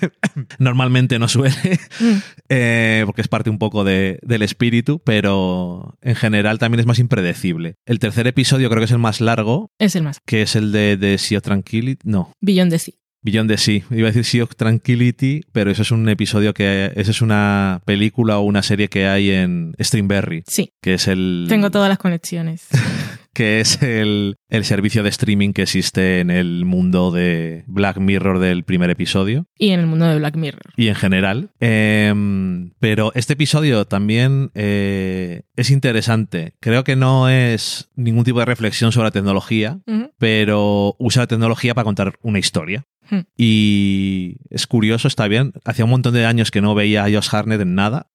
normalmente 0.58 1.20
no 1.20 1.28
suele, 1.28 1.56
Mm. 2.00 2.18
eh, 2.50 3.04
porque 3.06 3.22
es 3.22 3.28
parte 3.28 3.50
un 3.50 3.58
poco 3.60 3.84
de- 3.84 4.20
del 4.22 4.42
espíritu, 4.42 5.02
pero 5.06 5.98
en 6.02 6.16
general 6.16 6.60
también 6.60 6.80
es 6.80 6.86
más 6.86 7.00
impredecible. 7.00 7.76
El 7.86 8.00
tercer 8.00 8.26
episodio 8.28 8.70
creo 8.70 8.80
que 8.80 8.86
es 8.86 8.92
el 8.92 9.00
más 9.00 9.22
largo, 9.22 9.72
Es 9.80 9.96
el 9.96 10.04
más. 10.04 10.20
que 10.26 10.42
es 10.42 10.56
el 10.56 10.72
de, 10.72 10.98
de 10.98 11.18
Sea 11.18 11.38
of 11.40 11.44
Tranquility, 11.44 12.02
no, 12.10 12.34
Beyond 12.42 12.72
the 12.72 12.80
Sea. 12.80 12.94
Beyond 13.22 13.50
the 13.52 13.58
Sea. 13.58 13.82
Iba 13.92 14.08
a 14.08 14.12
decir 14.12 14.24
Sea 14.24 14.44
of 14.46 14.56
Tranquility, 14.56 15.42
pero 15.52 15.70
eso 15.72 15.82
es 15.82 15.92
un 15.92 16.08
episodio 16.08 16.54
que. 16.54 16.94
Eso 16.96 17.12
es 17.12 17.22
una 17.22 17.82
película 17.84 18.38
o 18.38 18.44
una 18.44 18.64
serie 18.64 18.88
que 18.88 19.08
hay 19.08 19.32
en 19.32 19.74
Streamberry, 19.78 20.44
Sí, 20.48 20.72
que 20.82 20.94
es 20.94 21.10
el. 21.10 21.46
tengo 21.50 21.70
todas 21.70 21.90
las 21.90 21.98
conexiones. 21.98 22.68
Que 23.34 23.60
es 23.60 23.82
el, 23.82 24.36
el 24.50 24.66
servicio 24.66 25.04
de 25.04 25.10
streaming 25.10 25.54
que 25.54 25.62
existe 25.62 26.20
en 26.20 26.30
el 26.32 26.66
mundo 26.66 27.12
de 27.12 27.64
Black 27.68 27.98
Mirror 27.98 28.40
del 28.40 28.64
primer 28.64 28.90
episodio 28.90 29.46
y 29.58 29.70
en 29.70 29.82
el 29.82 29.86
mundo 29.86 30.08
de 30.08 30.18
Black 30.18 30.36
Mirror. 30.36 30.74
y 30.76 30.88
en 30.88 30.96
general. 30.96 31.52
Em, 31.60 32.72
pero 32.80 33.12
este 33.16 33.34
episodio 33.34 33.86
también 33.86 34.52
eh, 34.56 35.44
es 35.56 35.70
interesante. 35.70 36.54
Creo 36.60 36.84
que 36.84 36.96
no 36.96 37.30
es 37.30 37.90
ningún 37.96 38.24
tipo 38.24 38.40
de 38.40 38.46
reflexión 38.46 38.92
sobre 38.92 39.08
la 39.08 39.12
tecnología, 39.12 39.80
pero 40.18 40.96
usa 41.00 41.24
la 41.24 41.28
tecnología 41.28 41.74
para 41.76 41.86
contar 41.86 42.14
una 42.22 42.40
historia. 42.40 42.86
Hmm. 43.10 43.22
Y 43.38 44.38
es 44.50 44.68
curioso, 44.68 45.08
está 45.08 45.28
bien. 45.28 45.54
Hacía 45.66 45.86
un 45.86 45.92
montón 45.92 46.14
de 46.14 46.26
años 46.26 46.52
que 46.52 46.62
no 46.62 46.76
veía 46.76 47.04
a 47.04 47.12
Josh 47.12 47.30
Harnett 47.32 47.62
en 47.62 47.76
nada. 47.76 48.08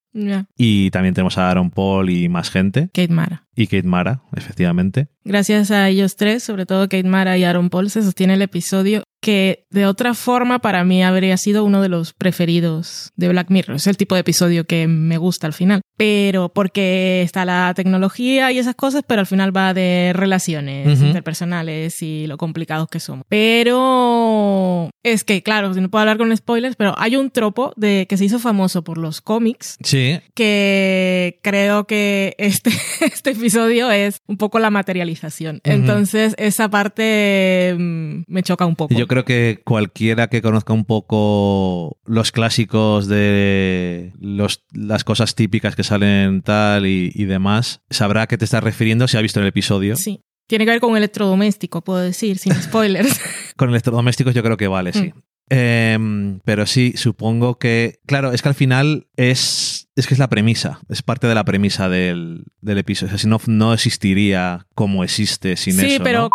Y 0.57 0.91
también 0.91 1.13
tenemos 1.13 1.37
a 1.37 1.49
Aaron 1.49 1.71
Paul 1.71 2.09
y 2.09 2.29
más 2.29 2.49
gente. 2.49 2.89
Kate 2.93 3.09
Mara. 3.11 3.44
Y 3.55 3.67
Kate 3.67 3.83
Mara, 3.87 4.21
efectivamente. 4.35 5.07
Gracias 5.23 5.71
a 5.71 5.89
ellos 5.89 6.15
tres, 6.15 6.43
sobre 6.43 6.65
todo 6.65 6.83
Kate 6.83 7.03
Mara 7.03 7.37
y 7.37 7.43
Aaron 7.43 7.69
Paul, 7.69 7.89
se 7.89 8.03
sostiene 8.03 8.35
el 8.35 8.41
episodio 8.43 9.03
que 9.21 9.65
de 9.71 9.87
otra 9.87 10.13
forma 10.13 10.59
para 10.59 10.83
mí 10.83 11.03
habría 11.03 11.35
sido 11.37 11.63
uno 11.63 11.81
de 11.81 11.89
los 11.89 12.13
preferidos 12.13 13.11
de 13.15 13.29
Black 13.29 13.49
Mirror. 13.49 13.77
Es 13.77 13.87
el 13.87 13.97
tipo 13.97 14.13
de 14.13 14.21
episodio 14.21 14.65
que 14.65 14.85
me 14.87 15.17
gusta 15.17 15.47
al 15.47 15.53
final. 15.53 15.81
Pero 15.97 16.49
porque 16.49 17.21
está 17.23 17.43
la 17.45 17.73
tecnología 17.75 18.51
y 18.51 18.59
esas 18.59 18.75
cosas, 18.75 19.03
pero 19.07 19.21
al 19.21 19.25
final 19.27 19.55
va 19.55 19.73
de 19.73 20.11
relaciones 20.13 20.99
Ujú. 20.99 21.07
interpersonales 21.07 22.01
y 22.03 22.27
lo 22.27 22.37
complicados 22.37 22.87
que 22.89 22.99
somos. 22.99 23.25
Pero 23.29 24.89
es 25.03 25.23
que, 25.23 25.41
claro, 25.41 25.73
no 25.73 25.89
puedo 25.89 26.01
hablar 26.01 26.17
con 26.17 26.35
spoilers, 26.35 26.75
pero 26.75 26.93
hay 26.97 27.15
un 27.15 27.31
tropo 27.31 27.73
de 27.77 28.05
que 28.07 28.17
se 28.17 28.25
hizo 28.25 28.37
famoso 28.39 28.83
por 28.83 28.97
los 28.97 29.21
cómics 29.21 29.77
Sí, 29.83 30.19
que 30.35 31.39
creo 31.41 31.87
que 31.87 32.35
este, 32.37 32.69
este 33.01 33.33
episodio 33.45 33.91
es 33.91 34.21
un 34.27 34.37
poco 34.37 34.57
la 34.57 34.71
materialización. 34.71 35.61
Entonces, 35.63 36.33
esa 36.37 36.69
parte 36.69 37.75
mm, 37.77 38.23
me 38.27 38.41
choca 38.41 38.65
un 38.65 38.75
poco. 38.75 38.93
Yo 38.95 39.07
creo 39.07 39.23
que 39.23 39.61
cualquiera 39.63 40.27
que 40.27 40.41
conozca 40.41 40.73
un 40.73 40.85
poco 40.85 41.99
los 42.05 42.31
clásicos 42.31 43.07
de 43.07 44.13
los, 44.19 44.63
las 44.73 45.03
cosas 45.03 45.35
típicas 45.35 45.75
que 45.75 45.83
salen 45.83 46.41
tal 46.41 46.87
y, 46.87 47.11
y 47.13 47.25
demás, 47.25 47.81
sabrá 47.89 48.23
a 48.23 48.27
qué 48.27 48.37
te 48.37 48.45
estás 48.45 48.63
refiriendo 48.63 49.07
si 49.07 49.17
ha 49.17 49.21
visto 49.21 49.39
el 49.39 49.47
episodio. 49.47 49.95
Sí. 49.95 50.21
Tiene 50.47 50.65
que 50.65 50.71
ver 50.71 50.79
con 50.79 50.95
electrodoméstico, 50.95 51.83
puedo 51.83 51.99
decir, 51.99 52.37
sin 52.37 52.53
spoilers. 52.61 53.19
Con 53.57 53.69
electrodomésticos 53.69 54.33
yo 54.33 54.43
creo 54.43 54.57
que 54.57 54.67
vale, 54.67 54.93
sí. 54.93 55.13
Mm. 55.15 55.21
Em, 55.49 56.39
pero 56.45 56.65
sí, 56.65 56.93
supongo 56.95 57.57
que. 57.59 57.95
Claro, 58.05 58.31
es 58.31 58.41
que 58.41 58.49
al 58.49 58.55
final 58.55 59.07
es. 59.17 59.87
Es 59.95 60.07
que 60.07 60.13
es 60.13 60.19
la 60.19 60.29
premisa. 60.29 60.79
Es 60.89 61.01
parte 61.01 61.27
de 61.27 61.35
la 61.35 61.45
premisa 61.45 61.87
del, 61.87 62.43
del 62.61 62.77
episodio. 62.77 63.07
O 63.07 63.11
sea, 63.11 63.19
si 63.19 63.27
no, 63.27 63.39
no 63.47 63.73
existiría 63.73 64.67
como 64.75 65.03
existe 65.03 65.55
sin 65.55 65.75
sí, 65.75 65.95
eso. 65.95 66.03
pero... 66.03 66.23
¿no? 66.23 66.29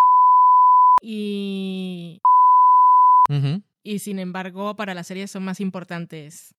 Y... 1.02 2.20
Y 3.82 3.98
sin 4.00 4.18
embargo, 4.18 4.74
para 4.76 4.94
la 4.94 5.04
serie 5.04 5.26
son 5.28 5.44
más 5.44 5.60
importantes. 5.60 6.54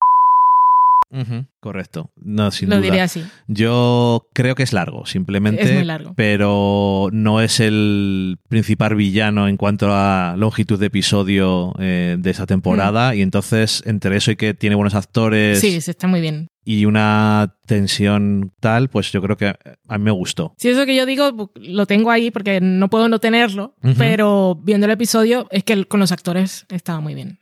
Correcto. 1.60 2.10
No, 2.16 2.50
sin 2.50 2.68
Lo 2.70 2.76
duda. 2.76 2.84
diré 2.84 3.00
así. 3.02 3.22
Yo 3.46 4.28
creo 4.32 4.54
que 4.54 4.62
es 4.62 4.72
largo, 4.72 5.06
simplemente. 5.06 5.62
Es 5.62 5.72
muy 5.74 5.84
largo. 5.84 6.14
Pero 6.16 7.08
no 7.12 7.40
es 7.40 7.60
el 7.60 8.38
principal 8.48 8.94
villano 8.94 9.48
en 9.48 9.56
cuanto 9.56 9.88
a 9.90 10.34
longitud 10.36 10.78
de 10.80 10.86
episodio 10.86 11.74
eh, 11.78 12.16
de 12.18 12.30
esa 12.30 12.46
temporada. 12.46 13.14
Y 13.14 13.22
entonces, 13.22 13.82
entre 13.86 14.16
eso 14.16 14.30
y 14.30 14.36
que 14.36 14.54
tiene 14.54 14.74
buenos 14.76 14.94
actores 14.94 15.60
Sí, 15.60 15.80
se 15.80 15.90
está 15.92 16.06
muy 16.06 16.20
bien. 16.20 16.48
y 16.64 16.84
una 16.86 17.54
tensión 17.66 18.52
tal, 18.60 18.88
pues 18.88 19.12
yo 19.12 19.20
creo 19.22 19.36
que 19.36 19.54
a 19.88 19.98
mí 19.98 20.04
me 20.04 20.10
gustó. 20.10 20.54
Sí, 20.58 20.68
eso 20.70 20.86
que 20.86 20.96
yo 20.96 21.06
digo 21.06 21.50
lo 21.56 21.86
tengo 21.86 22.10
ahí 22.10 22.30
porque 22.30 22.60
no 22.60 22.88
puedo 22.88 23.08
no 23.08 23.18
tenerlo, 23.18 23.74
pero 23.98 24.58
viendo 24.62 24.86
el 24.86 24.92
episodio 24.92 25.46
es 25.50 25.64
que 25.64 25.84
con 25.84 26.00
los 26.00 26.12
actores 26.12 26.66
estaba 26.70 27.00
muy 27.00 27.14
bien. 27.14 27.38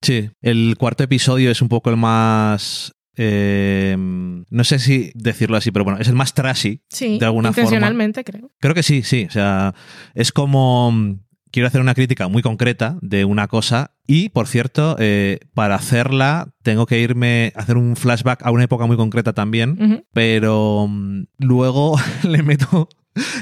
Sí, 0.00 0.30
el 0.40 0.76
cuarto 0.78 1.02
episodio 1.04 1.50
es 1.50 1.60
un 1.60 1.68
poco 1.68 1.90
el 1.90 1.96
más... 1.96 2.92
eh, 3.16 3.96
no 3.98 4.64
sé 4.64 4.78
si 4.78 5.12
decirlo 5.14 5.56
así, 5.56 5.70
pero 5.70 5.84
bueno, 5.84 6.00
es 6.00 6.08
el 6.08 6.14
más 6.14 6.34
trashy. 6.34 6.82
Sí, 6.88 7.18
De 7.18 7.26
alguna 7.26 7.52
forma. 7.52 7.62
intencionalmente 7.62 8.24
creo. 8.24 8.50
Creo 8.60 8.74
que 8.74 8.82
sí, 8.82 9.02
sí. 9.02 9.26
O 9.28 9.30
sea, 9.30 9.74
es 10.14 10.32
como. 10.32 10.90
mm, 10.92 11.20
Quiero 11.52 11.66
hacer 11.66 11.80
una 11.80 11.94
crítica 11.94 12.28
muy 12.28 12.42
concreta 12.42 12.96
de 13.02 13.24
una 13.24 13.48
cosa. 13.48 13.90
Y, 14.06 14.28
por 14.28 14.46
cierto, 14.46 14.94
eh, 15.00 15.40
para 15.52 15.74
hacerla 15.74 16.54
tengo 16.62 16.86
que 16.86 17.00
irme 17.00 17.52
a 17.56 17.62
hacer 17.62 17.76
un 17.76 17.96
flashback 17.96 18.46
a 18.46 18.52
una 18.52 18.62
época 18.62 18.86
muy 18.86 18.96
concreta 18.96 19.32
también. 19.32 20.04
Pero 20.12 20.86
mm, 20.88 21.24
luego 21.38 21.96
le 22.22 22.44
meto. 22.44 22.88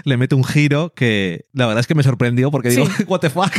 Le 0.04 0.16
meto 0.16 0.36
un 0.36 0.44
giro 0.44 0.92
que 0.94 1.46
la 1.52 1.66
verdad 1.66 1.80
es 1.80 1.86
que 1.86 1.94
me 1.94 2.02
sorprendió 2.02 2.50
porque 2.50 2.70
digo, 2.70 2.86
Sí. 2.86 3.04
what 3.08 3.20
the 3.20 3.30
fuck. 3.30 3.52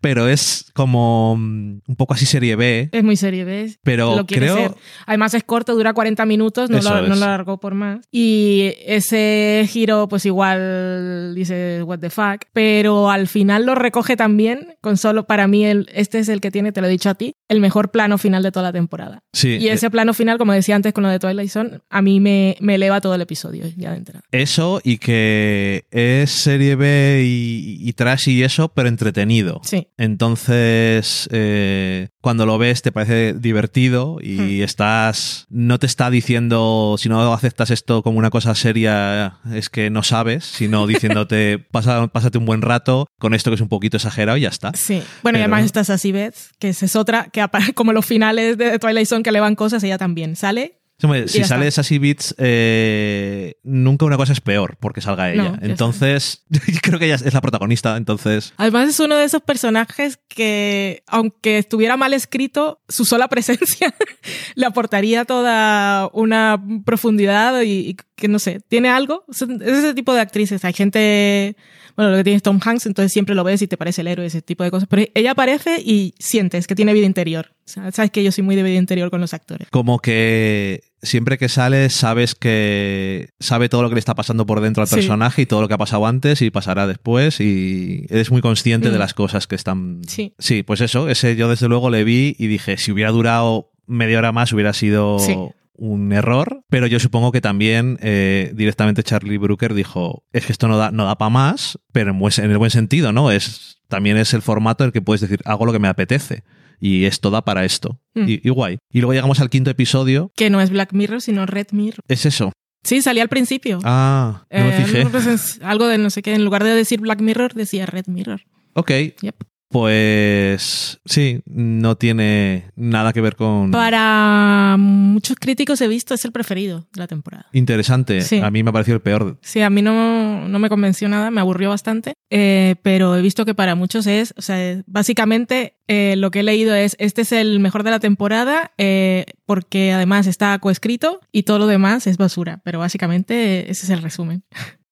Pero 0.00 0.28
es 0.28 0.70
como 0.74 1.36
mm, 1.36 1.80
un 1.86 1.96
poco 1.96 2.14
así 2.14 2.26
serie 2.26 2.56
B. 2.56 2.88
Es 2.92 3.04
muy 3.04 3.16
serie, 3.16 3.44
¿ves? 3.44 3.78
Pero 3.82 4.16
lo 4.16 4.26
creo. 4.26 4.56
ser. 4.56 4.74
Además 5.06 5.34
es 5.34 5.44
corto, 5.44 5.74
dura 5.74 5.92
40 5.92 6.24
minutos, 6.26 6.70
no, 6.70 6.78
Eso 6.78 6.94
lo, 6.94 7.08
no 7.08 7.14
lo 7.14 7.24
alargó 7.24 7.60
por 7.60 7.74
más. 7.74 8.00
Y 8.10 8.72
ese 8.84 9.66
giro, 9.68 10.08
pues 10.08 10.26
igual 10.26 11.34
dice 11.34 11.82
what 11.84 12.00
the 12.00 12.10
fuck, 12.10 12.44
pero 12.52 13.10
al 13.10 13.28
final 13.28 13.64
lo 13.66 13.74
recoge 13.74 14.16
también 14.16 14.74
con 14.80 14.96
solo, 14.96 15.26
para 15.26 15.46
mí, 15.46 15.64
el, 15.64 15.88
este 15.94 16.18
es 16.18 16.28
el 16.28 16.40
que 16.40 16.50
tiene, 16.50 16.72
te 16.72 16.80
lo 16.80 16.86
he 16.88 16.90
dicho 16.90 17.10
a 17.10 17.14
ti, 17.14 17.34
el 17.48 17.60
mejor 17.60 17.90
plano 17.90 18.18
final 18.18 18.42
de 18.42 18.50
toda 18.50 18.64
la 18.64 18.72
temporada. 18.72 19.20
Sí, 19.32 19.58
Y 19.58 19.68
ese 19.68 19.90
plano 19.90 20.14
final, 20.14 20.38
como 20.38 20.52
decía 20.52 20.74
antes 20.74 20.92
con 20.92 21.04
lo 21.04 21.10
de 21.10 21.18
Twilight 21.18 21.50
Zone, 21.50 21.78
a 21.90 22.02
mí 22.02 22.18
me, 22.20 22.56
me 22.60 22.74
eleva 22.74 23.00
todo 23.00 23.14
el 23.14 23.20
episodio 23.20 23.66
ya 23.76 23.90
de 23.92 23.98
entrada. 23.98 24.24
Eso 24.32 24.80
y 24.82 24.98
que 24.98 25.11
es 25.12 26.30
serie 26.30 26.74
B 26.76 27.22
y, 27.26 27.76
y 27.88 27.92
trash 27.92 28.28
y 28.28 28.42
eso, 28.42 28.68
pero 28.68 28.88
entretenido. 28.88 29.60
Sí. 29.64 29.88
Entonces, 29.98 31.28
eh, 31.32 32.08
cuando 32.20 32.46
lo 32.46 32.58
ves 32.58 32.82
te 32.82 32.92
parece 32.92 33.34
divertido 33.34 34.18
y 34.22 34.32
Hmm. 34.38 34.62
estás. 34.62 35.46
No 35.50 35.78
te 35.78 35.86
está 35.86 36.10
diciendo, 36.10 36.96
si 36.98 37.08
no 37.08 37.32
aceptas 37.32 37.70
esto 37.70 38.02
como 38.02 38.18
una 38.18 38.30
cosa 38.30 38.54
seria, 38.54 39.38
es 39.52 39.68
que 39.68 39.90
no 39.90 40.02
sabes, 40.02 40.44
sino 40.44 40.86
diciéndote, 41.26 41.58
pasa, 41.58 42.06
pásate 42.08 42.38
un 42.38 42.46
buen 42.46 42.62
rato 42.62 43.06
con 43.18 43.34
esto 43.34 43.50
que 43.50 43.56
es 43.56 43.60
un 43.60 43.68
poquito 43.68 43.96
exagerado 43.96 44.38
y 44.38 44.42
ya 44.42 44.48
está. 44.48 44.72
Sí. 44.74 45.02
Bueno, 45.22 45.38
y 45.38 45.42
además 45.42 45.64
está 45.64 45.84
Sassy 45.84 46.12
Beth, 46.12 46.34
que 46.58 46.70
es 46.70 46.96
otra, 46.96 47.28
que 47.32 47.44
como 47.74 47.92
los 47.92 48.06
finales 48.06 48.56
de 48.56 48.78
Twilight 48.78 49.06
Zone 49.08 49.22
que 49.22 49.32
le 49.32 49.40
van 49.40 49.54
cosas, 49.54 49.82
ella 49.84 49.98
también 49.98 50.36
sale. 50.36 50.78
Si 51.26 51.40
está. 51.40 51.56
sales 51.56 51.78
así 51.78 51.98
bits, 51.98 52.34
eh, 52.38 53.56
nunca 53.64 54.04
una 54.04 54.16
cosa 54.16 54.32
es 54.32 54.40
peor 54.40 54.76
porque 54.78 55.00
salga 55.00 55.32
ella. 55.32 55.50
No, 55.50 55.58
entonces, 55.60 56.44
creo 56.82 56.98
que 56.98 57.06
ella 57.06 57.16
es 57.16 57.34
la 57.34 57.40
protagonista, 57.40 57.96
entonces. 57.96 58.52
Además 58.56 58.88
es 58.88 59.00
uno 59.00 59.16
de 59.16 59.24
esos 59.24 59.42
personajes 59.42 60.20
que, 60.28 61.02
aunque 61.06 61.58
estuviera 61.58 61.96
mal 61.96 62.14
escrito, 62.14 62.80
su 62.88 63.04
sola 63.04 63.28
presencia 63.28 63.94
le 64.54 64.66
aportaría 64.66 65.24
toda 65.24 66.08
una 66.12 66.62
profundidad 66.84 67.62
y, 67.62 67.90
y 67.90 67.96
que 68.22 68.28
no 68.28 68.38
sé, 68.38 68.60
tiene 68.68 68.88
algo. 68.88 69.24
Es 69.30 69.42
ese 69.42 69.92
tipo 69.94 70.14
de 70.14 70.20
actrices. 70.20 70.64
Hay 70.64 70.72
gente, 70.72 71.56
bueno, 71.96 72.12
lo 72.12 72.16
que 72.16 72.24
tiene 72.24 72.36
es 72.38 72.42
Tom 72.42 72.58
Hanks, 72.64 72.86
entonces 72.86 73.12
siempre 73.12 73.34
lo 73.34 73.44
ves 73.44 73.60
y 73.62 73.66
te 73.66 73.76
parece 73.76 74.00
el 74.00 74.06
héroe, 74.06 74.24
ese 74.24 74.40
tipo 74.40 74.64
de 74.64 74.70
cosas. 74.70 74.88
Pero 74.88 75.04
ella 75.14 75.32
aparece 75.32 75.80
y 75.84 76.14
sientes 76.18 76.66
que 76.66 76.74
tiene 76.74 76.94
vida 76.94 77.04
interior. 77.06 77.52
O 77.66 77.68
sea, 77.68 77.90
sabes 77.92 78.10
que 78.10 78.24
yo 78.24 78.32
soy 78.32 78.44
muy 78.44 78.56
de 78.56 78.62
vida 78.62 78.76
interior 78.78 79.10
con 79.10 79.20
los 79.20 79.34
actores. 79.34 79.68
como 79.70 79.98
que 79.98 80.82
siempre 81.02 81.36
que 81.36 81.48
sale 81.48 81.90
sabes 81.90 82.34
que 82.36 83.30
sabe 83.40 83.68
todo 83.68 83.82
lo 83.82 83.88
que 83.88 83.96
le 83.96 83.98
está 83.98 84.14
pasando 84.14 84.46
por 84.46 84.60
dentro 84.60 84.82
al 84.82 84.88
Sí. 84.88 84.94
personaje 84.94 85.42
y 85.42 85.46
todo 85.46 85.60
lo 85.60 85.68
que 85.68 85.74
ha 85.74 85.78
pasado 85.78 86.06
antes 86.06 86.42
y 86.42 86.50
pasará 86.50 86.86
después 86.86 87.40
y 87.40 88.06
eres 88.08 88.30
muy 88.30 88.40
consciente 88.40 88.90
de 88.90 88.96
Mm. 88.96 89.00
las 89.00 89.14
cosas 89.14 89.46
que 89.48 89.56
están... 89.56 90.02
Sí. 90.06 90.32
Sí, 90.38 90.62
pues 90.62 90.80
eso, 90.80 91.08
ese 91.08 91.34
yo 91.34 91.48
desde 91.48 91.68
luego 91.68 91.90
le 91.90 92.04
vi 92.04 92.36
y 92.38 92.46
dije, 92.46 92.76
si 92.76 92.92
hubiera 92.92 93.10
durado 93.10 93.70
media 93.88 94.18
hora 94.18 94.30
más 94.32 94.52
hubiera 94.52 94.72
sido 94.72 95.18
Sí. 95.18 95.36
Un 95.82 96.12
error, 96.12 96.62
pero 96.70 96.86
yo 96.86 97.00
supongo 97.00 97.32
que 97.32 97.40
también 97.40 97.98
eh, 98.02 98.52
directamente 98.54 99.02
Charlie 99.02 99.36
Brooker 99.36 99.74
dijo, 99.74 100.24
es 100.32 100.46
que 100.46 100.52
esto 100.52 100.68
no 100.68 100.78
da, 100.78 100.92
no 100.92 101.04
da 101.04 101.18
para 101.18 101.28
más, 101.28 101.76
pero 101.90 102.12
en, 102.12 102.50
el 102.50 102.58
buen 102.58 102.70
sentido, 102.70 103.12
¿no? 103.12 103.32
Es, 103.32 103.78
también 103.88 104.16
es 104.16 104.32
el 104.32 104.42
formato 104.42 104.84
en 104.84 104.88
el 104.88 104.92
que 104.92 105.02
puedes 105.02 105.20
decir, 105.20 105.40
hago 105.44 105.66
lo 105.66 105.72
que 105.72 105.80
me 105.80 105.88
apetece. 105.88 106.44
Y 106.78 107.04
esto 107.04 107.30
da 107.30 107.44
para 107.44 107.64
esto. 107.64 108.00
Mm. 108.14 108.28
Y, 108.28 108.40
y 108.44 108.50
guay. 108.50 108.78
Y 108.92 109.00
luego 109.00 109.12
llegamos 109.12 109.40
al 109.40 109.50
quinto 109.50 109.70
episodio. 109.70 110.32
Que 110.36 110.50
no 110.50 110.60
es 110.60 110.70
Black 110.70 110.92
Mirror, 110.92 111.20
sino 111.20 111.46
Red 111.46 111.68
Mirror. 111.72 112.04
Es 112.08 112.26
eso. 112.26 112.52
Sí, 112.84 113.02
salía 113.02 113.22
al 113.22 113.28
principio. 113.28 113.78
Ah, 113.84 114.44
no 114.50 114.64
me 114.64 114.76
Eh, 114.78 114.84
fijé. 114.84 115.36
sé, 115.38 115.64
algo 115.64 115.86
de 115.88 115.98
no 115.98 116.10
sé 116.10 116.22
qué, 116.22 116.34
en 116.34 116.44
lugar 116.44 116.62
de 116.64 116.70
decir 116.74 117.00
Black 117.00 117.20
Mirror, 117.20 117.54
decía 117.54 117.86
Red 117.86 118.06
Mirror. 118.06 118.42
Ok. 118.74 118.90
Yep. 119.20 119.36
Pues 119.72 121.00
sí, 121.06 121.40
no 121.46 121.96
tiene 121.96 122.70
nada 122.76 123.14
que 123.14 123.22
ver 123.22 123.36
con... 123.36 123.70
Para 123.70 124.76
muchos 124.78 125.38
críticos 125.40 125.80
he 125.80 125.88
visto 125.88 126.12
es 126.12 126.24
el 126.26 126.30
preferido 126.30 126.86
de 126.92 127.00
la 127.00 127.06
temporada. 127.06 127.46
Interesante. 127.54 128.20
Sí. 128.20 128.38
A 128.40 128.50
mí 128.50 128.62
me 128.62 128.68
ha 128.68 128.72
parecido 128.74 128.96
el 128.96 129.02
peor. 129.02 129.38
Sí, 129.40 129.62
a 129.62 129.70
mí 129.70 129.80
no, 129.80 130.46
no 130.46 130.58
me 130.58 130.68
convenció 130.68 131.08
nada, 131.08 131.30
me 131.30 131.40
aburrió 131.40 131.70
bastante, 131.70 132.12
eh, 132.28 132.76
pero 132.82 133.16
he 133.16 133.22
visto 133.22 133.46
que 133.46 133.54
para 133.54 133.74
muchos 133.74 134.06
es, 134.06 134.34
o 134.36 134.42
sea, 134.42 134.82
básicamente 134.86 135.78
eh, 135.88 136.16
lo 136.18 136.30
que 136.30 136.40
he 136.40 136.42
leído 136.42 136.74
es, 136.74 136.94
este 136.98 137.22
es 137.22 137.32
el 137.32 137.58
mejor 137.58 137.82
de 137.82 137.92
la 137.92 138.00
temporada 138.00 138.72
eh, 138.76 139.24
porque 139.46 139.92
además 139.92 140.26
está 140.26 140.58
coescrito 140.58 141.20
y 141.32 141.44
todo 141.44 141.58
lo 141.58 141.66
demás 141.66 142.06
es 142.06 142.18
basura, 142.18 142.60
pero 142.62 142.78
básicamente 142.78 143.70
ese 143.70 143.86
es 143.86 143.90
el 143.90 144.02
resumen. 144.02 144.44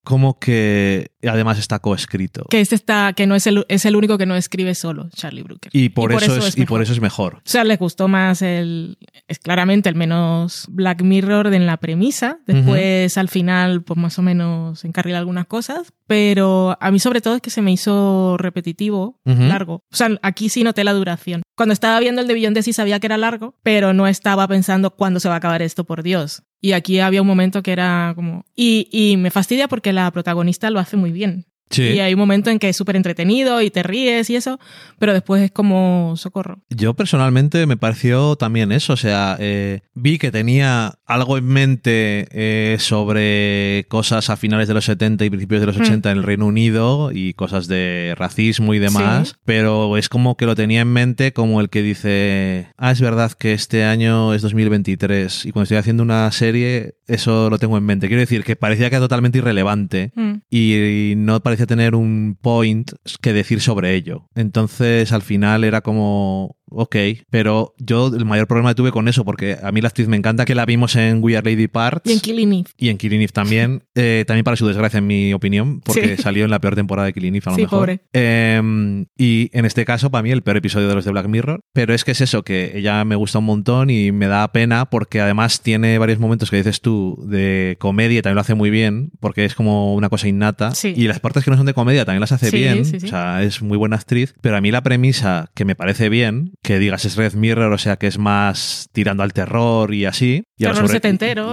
Como 0.03 0.39
que 0.39 1.13
y 1.23 1.29
además 1.29 1.59
está 1.59 1.79
coescrito. 1.79 2.47
Que 2.49 2.61
este 2.61 2.75
está, 2.75 3.13
que 3.13 3.27
no 3.27 3.35
es 3.35 3.47
el, 3.47 3.65
es 3.69 3.85
el 3.85 3.97
único 3.97 4.19
que 4.19 4.27
no 4.27 4.37
escribe 4.37 4.75
solo, 4.75 5.09
Charlie 5.15 5.43
Brooker. 5.43 5.71
Y 5.75 5.91
por, 5.91 6.13
eso, 6.13 6.37
es, 6.37 6.57
y 6.57 6.65
por 6.65 6.83
eso 6.83 6.93
es 6.93 7.01
mejor. 7.01 7.37
O 7.37 7.41
sea, 7.45 7.65
les 7.65 7.79
gustó 7.79 8.09
más 8.09 8.43
el, 8.43 8.99
es 9.29 9.39
claramente 9.39 9.89
el 9.89 9.95
menos 9.95 10.67
Black 10.71 11.03
Mirror 11.03 11.53
en 11.53 11.67
la 11.67 11.77
premisa. 11.77 12.39
Después, 12.47 13.19
al 13.19 13.29
final, 13.29 13.83
pues 13.83 13.99
más 13.99 14.19
o 14.19 14.23
menos 14.23 14.85
encarrila 14.85 15.19
algunas 15.19 15.47
cosas. 15.47 15.93
Pero 16.07 16.77
a 16.81 16.91
mí 16.91 16.99
sobre 16.99 17.21
todo 17.21 17.37
es 17.37 17.43
que 17.43 17.51
se 17.51 17.63
me 17.63 17.73
hizo 17.73 18.37
repetitivo, 18.37 19.21
largo. 19.25 19.85
O 19.93 19.97
sea, 19.97 20.09
aquí 20.23 20.49
sí 20.49 20.65
noté 20.65 20.85
la 20.85 20.93
duración. 20.93 21.43
Cuando 21.55 21.73
estaba 21.75 22.01
viendo 22.01 22.23
el 22.23 22.27
de 22.27 22.35
Beyond 22.35 22.63
sí 22.63 22.73
sabía 22.73 22.99
que 23.01 23.07
era 23.07 23.19
largo, 23.19 23.55
pero 23.63 23.93
no 23.93 24.07
estaba 24.07 24.49
pensando 24.49 24.91
cuándo 24.97 25.21
se 25.21 25.29
va 25.29 25.35
a 25.35 25.39
acabar 25.39 25.63
esto, 25.63 25.85
por 25.85 26.03
Dios. 26.03 26.43
Y 26.63 26.73
aquí 26.73 27.01
había 27.01 27.23
un 27.23 27.29
momento 27.29 27.63
que 27.63 27.73
era 27.73 28.13
como... 28.15 28.45
Y, 28.55 28.89
y 28.91 29.17
me 29.17 29.31
fastidia 29.31 29.69
porque 29.69 29.93
la 29.93 30.11
protagonista 30.11 30.71
lo 30.71 30.79
hace 30.79 30.97
muy 30.97 31.10
bien. 31.13 31.47
Y 31.77 32.01
hay 32.01 32.15
un 32.15 32.21
momento 32.21 32.51
en 32.51 32.59
que 32.59 32.69
es 32.69 32.77
súper 32.77 32.97
entretenido 32.97 33.63
y 33.63 33.71
te 33.71 33.83
ríes 33.83 34.29
y 34.31 34.37
eso, 34.37 34.59
pero 34.99 35.13
después 35.13 35.43
es 35.43 35.51
como 35.51 36.15
socorro. 36.17 36.61
Yo 36.69 36.95
personalmente 36.95 37.67
me 37.67 37.77
pareció 37.77 38.37
también 38.37 38.73
eso, 38.73 38.95
o 38.95 38.97
sea, 38.97 39.37
eh, 39.39 39.81
vi 39.95 40.19
que 40.19 40.31
tenía 40.31 40.99
algo 41.07 41.39
en 41.39 41.47
mente 41.47 42.29
eh, 42.33 42.77
sobre 42.79 43.87
cosas 43.89 44.31
a 44.31 44.37
finales 44.37 44.69
de 44.69 44.75
los 44.75 44.85
70 44.85 45.25
y 45.25 45.31
principios 45.31 45.61
de 45.61 45.67
los 45.67 45.77
80 45.77 46.09
hmm. 46.09 46.13
en 46.13 46.19
el 46.19 46.25
Reino 46.25 46.47
Unido 46.47 47.11
y 47.13 47.35
cosas 47.35 47.69
de 47.69 48.15
racismo 48.17 48.75
y 48.75 48.79
demás, 48.79 49.37
pero 49.45 49.97
es 49.97 50.09
como 50.09 50.37
que 50.37 50.47
lo 50.47 50.57
tenía 50.57 50.81
en 50.81 50.93
mente 50.93 51.33
como 51.33 51.61
el 51.61 51.71
que 51.71 51.83
dice, 51.83 52.69
ah, 52.77 52.91
es 52.91 53.01
verdad 53.01 53.33
que 53.33 53.53
este 53.53 53.85
año 53.85 54.35
es 54.35 54.43
2023 54.43 55.47
y 55.47 55.53
cuando 55.53 55.65
estoy 55.65 55.79
haciendo 55.79 56.03
una 56.03 56.31
serie 56.33 56.95
eso 57.11 57.51
lo 57.51 57.59
tengo 57.59 57.77
en 57.77 57.85
mente. 57.85 58.07
Quiero 58.07 58.21
decir 58.21 58.45
que 58.45 58.57
parecía 58.57 58.89
que 58.89 58.97
era 58.97 59.05
totalmente 59.05 59.39
irrelevante 59.39 60.13
hmm. 60.15 60.35
y 60.49 61.15
no 61.17 61.41
parecía 61.41 61.60
tener 61.67 61.95
un 61.95 62.37
point 62.41 62.91
que 63.21 63.33
decir 63.33 63.61
sobre 63.61 63.95
ello. 63.95 64.29
Entonces 64.35 65.13
al 65.13 65.23
final 65.23 65.65
era 65.65 65.81
como 65.81 66.57
ok, 66.71 66.97
pero 67.31 67.75
yo 67.79 68.09
el 68.09 68.25
mayor 68.25 68.47
problema 68.47 68.71
que 68.71 68.75
tuve 68.77 68.93
con 68.93 69.09
eso, 69.09 69.25
porque 69.25 69.57
a 69.63 69.73
mí 69.73 69.81
la 69.81 69.89
actriz 69.89 70.09
me 70.09 70.17
encanta, 70.17 70.45
que 70.45 70.55
la 70.55 70.67
vimos 70.67 70.97
en 70.97 71.23
We 71.23 71.37
Are 71.37 71.49
Lady 71.49 71.69
Parts. 71.69 72.09
Y 72.09 72.15
en 72.15 72.21
Killing 72.21 72.53
Eve. 72.53 72.71
Y 72.79 72.89
en 72.89 72.99
Killing 72.99 73.21
Eve 73.21 73.33
también. 73.33 73.85
Eh, 73.95 74.25
también 74.27 74.45
para 74.45 74.57
su 74.57 74.67
desgracia, 74.67 74.99
en 74.99 75.07
mi 75.07 75.33
opinión, 75.33 75.81
porque 75.81 76.17
salió 76.17 76.45
en 76.45 76.51
la 76.51 76.61
peor 76.61 76.75
temporada 76.75 77.07
de 77.07 77.13
Killing 77.13 77.35
Eve, 77.35 77.45
a 77.47 77.51
lo 77.51 77.57
sí, 77.57 77.63
mejor. 77.63 77.79
Pobre. 77.81 78.01
Em, 78.13 79.07
y 79.17 79.51
en 79.53 79.65
este 79.65 79.85
caso, 79.85 80.11
para 80.11 80.23
mí, 80.23 80.31
el 80.31 80.43
peor 80.43 80.57
episodio 80.57 80.89
de 80.89 80.95
los 80.95 81.05
de 81.05 81.11
Black 81.11 81.29
Mirror. 81.29 81.61
Pero 81.73 81.95
es 81.95 82.05
que 82.05 82.13
es 82.13 82.21
eso, 82.21 82.43
que 82.43 82.73
ella 82.75 83.05
me 83.05 83.17
gusta 83.17 83.39
un 83.39 83.47
montón 83.47 83.91
y 83.91 84.13
me 84.13 84.27
da 84.27 84.51
pena, 84.53 84.87
porque 84.87 85.21
además 85.21 85.63
tiene 85.63 85.99
varios 85.99 86.19
momentos 86.19 86.51
que 86.51 86.57
dices 86.57 86.81
tú 86.81 87.23
de 87.27 87.77
comedia 87.79 88.19
y 88.19 88.23
también 88.23 88.37
lo 88.37 88.41
hace 88.43 88.55
muy 88.55 88.71
bien, 88.71 89.11
porque 89.21 89.45
es 89.45 89.55
como 89.55 89.95
una 89.95 90.09
cosa 90.09 90.29
innata. 90.29 90.73
Y 90.83 91.07
las 91.07 91.21
partes 91.21 91.45
que 91.45 91.51
no 91.51 91.57
son 91.57 91.67
de 91.67 91.75
comedia 91.75 92.05
también 92.05 92.21
las 92.21 92.33
hace 92.33 92.51
bien. 92.51 92.83
O 92.83 93.07
sea, 93.07 93.43
es 93.43 93.63
muy 93.63 93.77
buena 93.77 93.97
actriz. 93.97 94.35
Pero 94.41 94.57
a 94.57 94.61
mí 94.61 94.71
la 94.71 94.83
premisa 94.83 95.51
que 95.55 95.65
me 95.65 95.75
parece 95.75 96.09
bien, 96.09 96.53
que 96.63 96.79
digas 96.79 97.05
es 97.05 97.17
Red 97.17 97.35
Mirror, 97.35 97.73
o 97.73 97.79
sea 97.79 97.97
que 97.97 98.07
es 98.07 98.19
más 98.19 98.89
tirando 98.93 99.23
al 99.23 99.33
terror 99.33 99.95
y 99.95 100.05
así. 100.05 100.45
Y 100.57 100.67
a 100.67 100.71
lo, 100.71 100.87
sobre, 100.87 101.01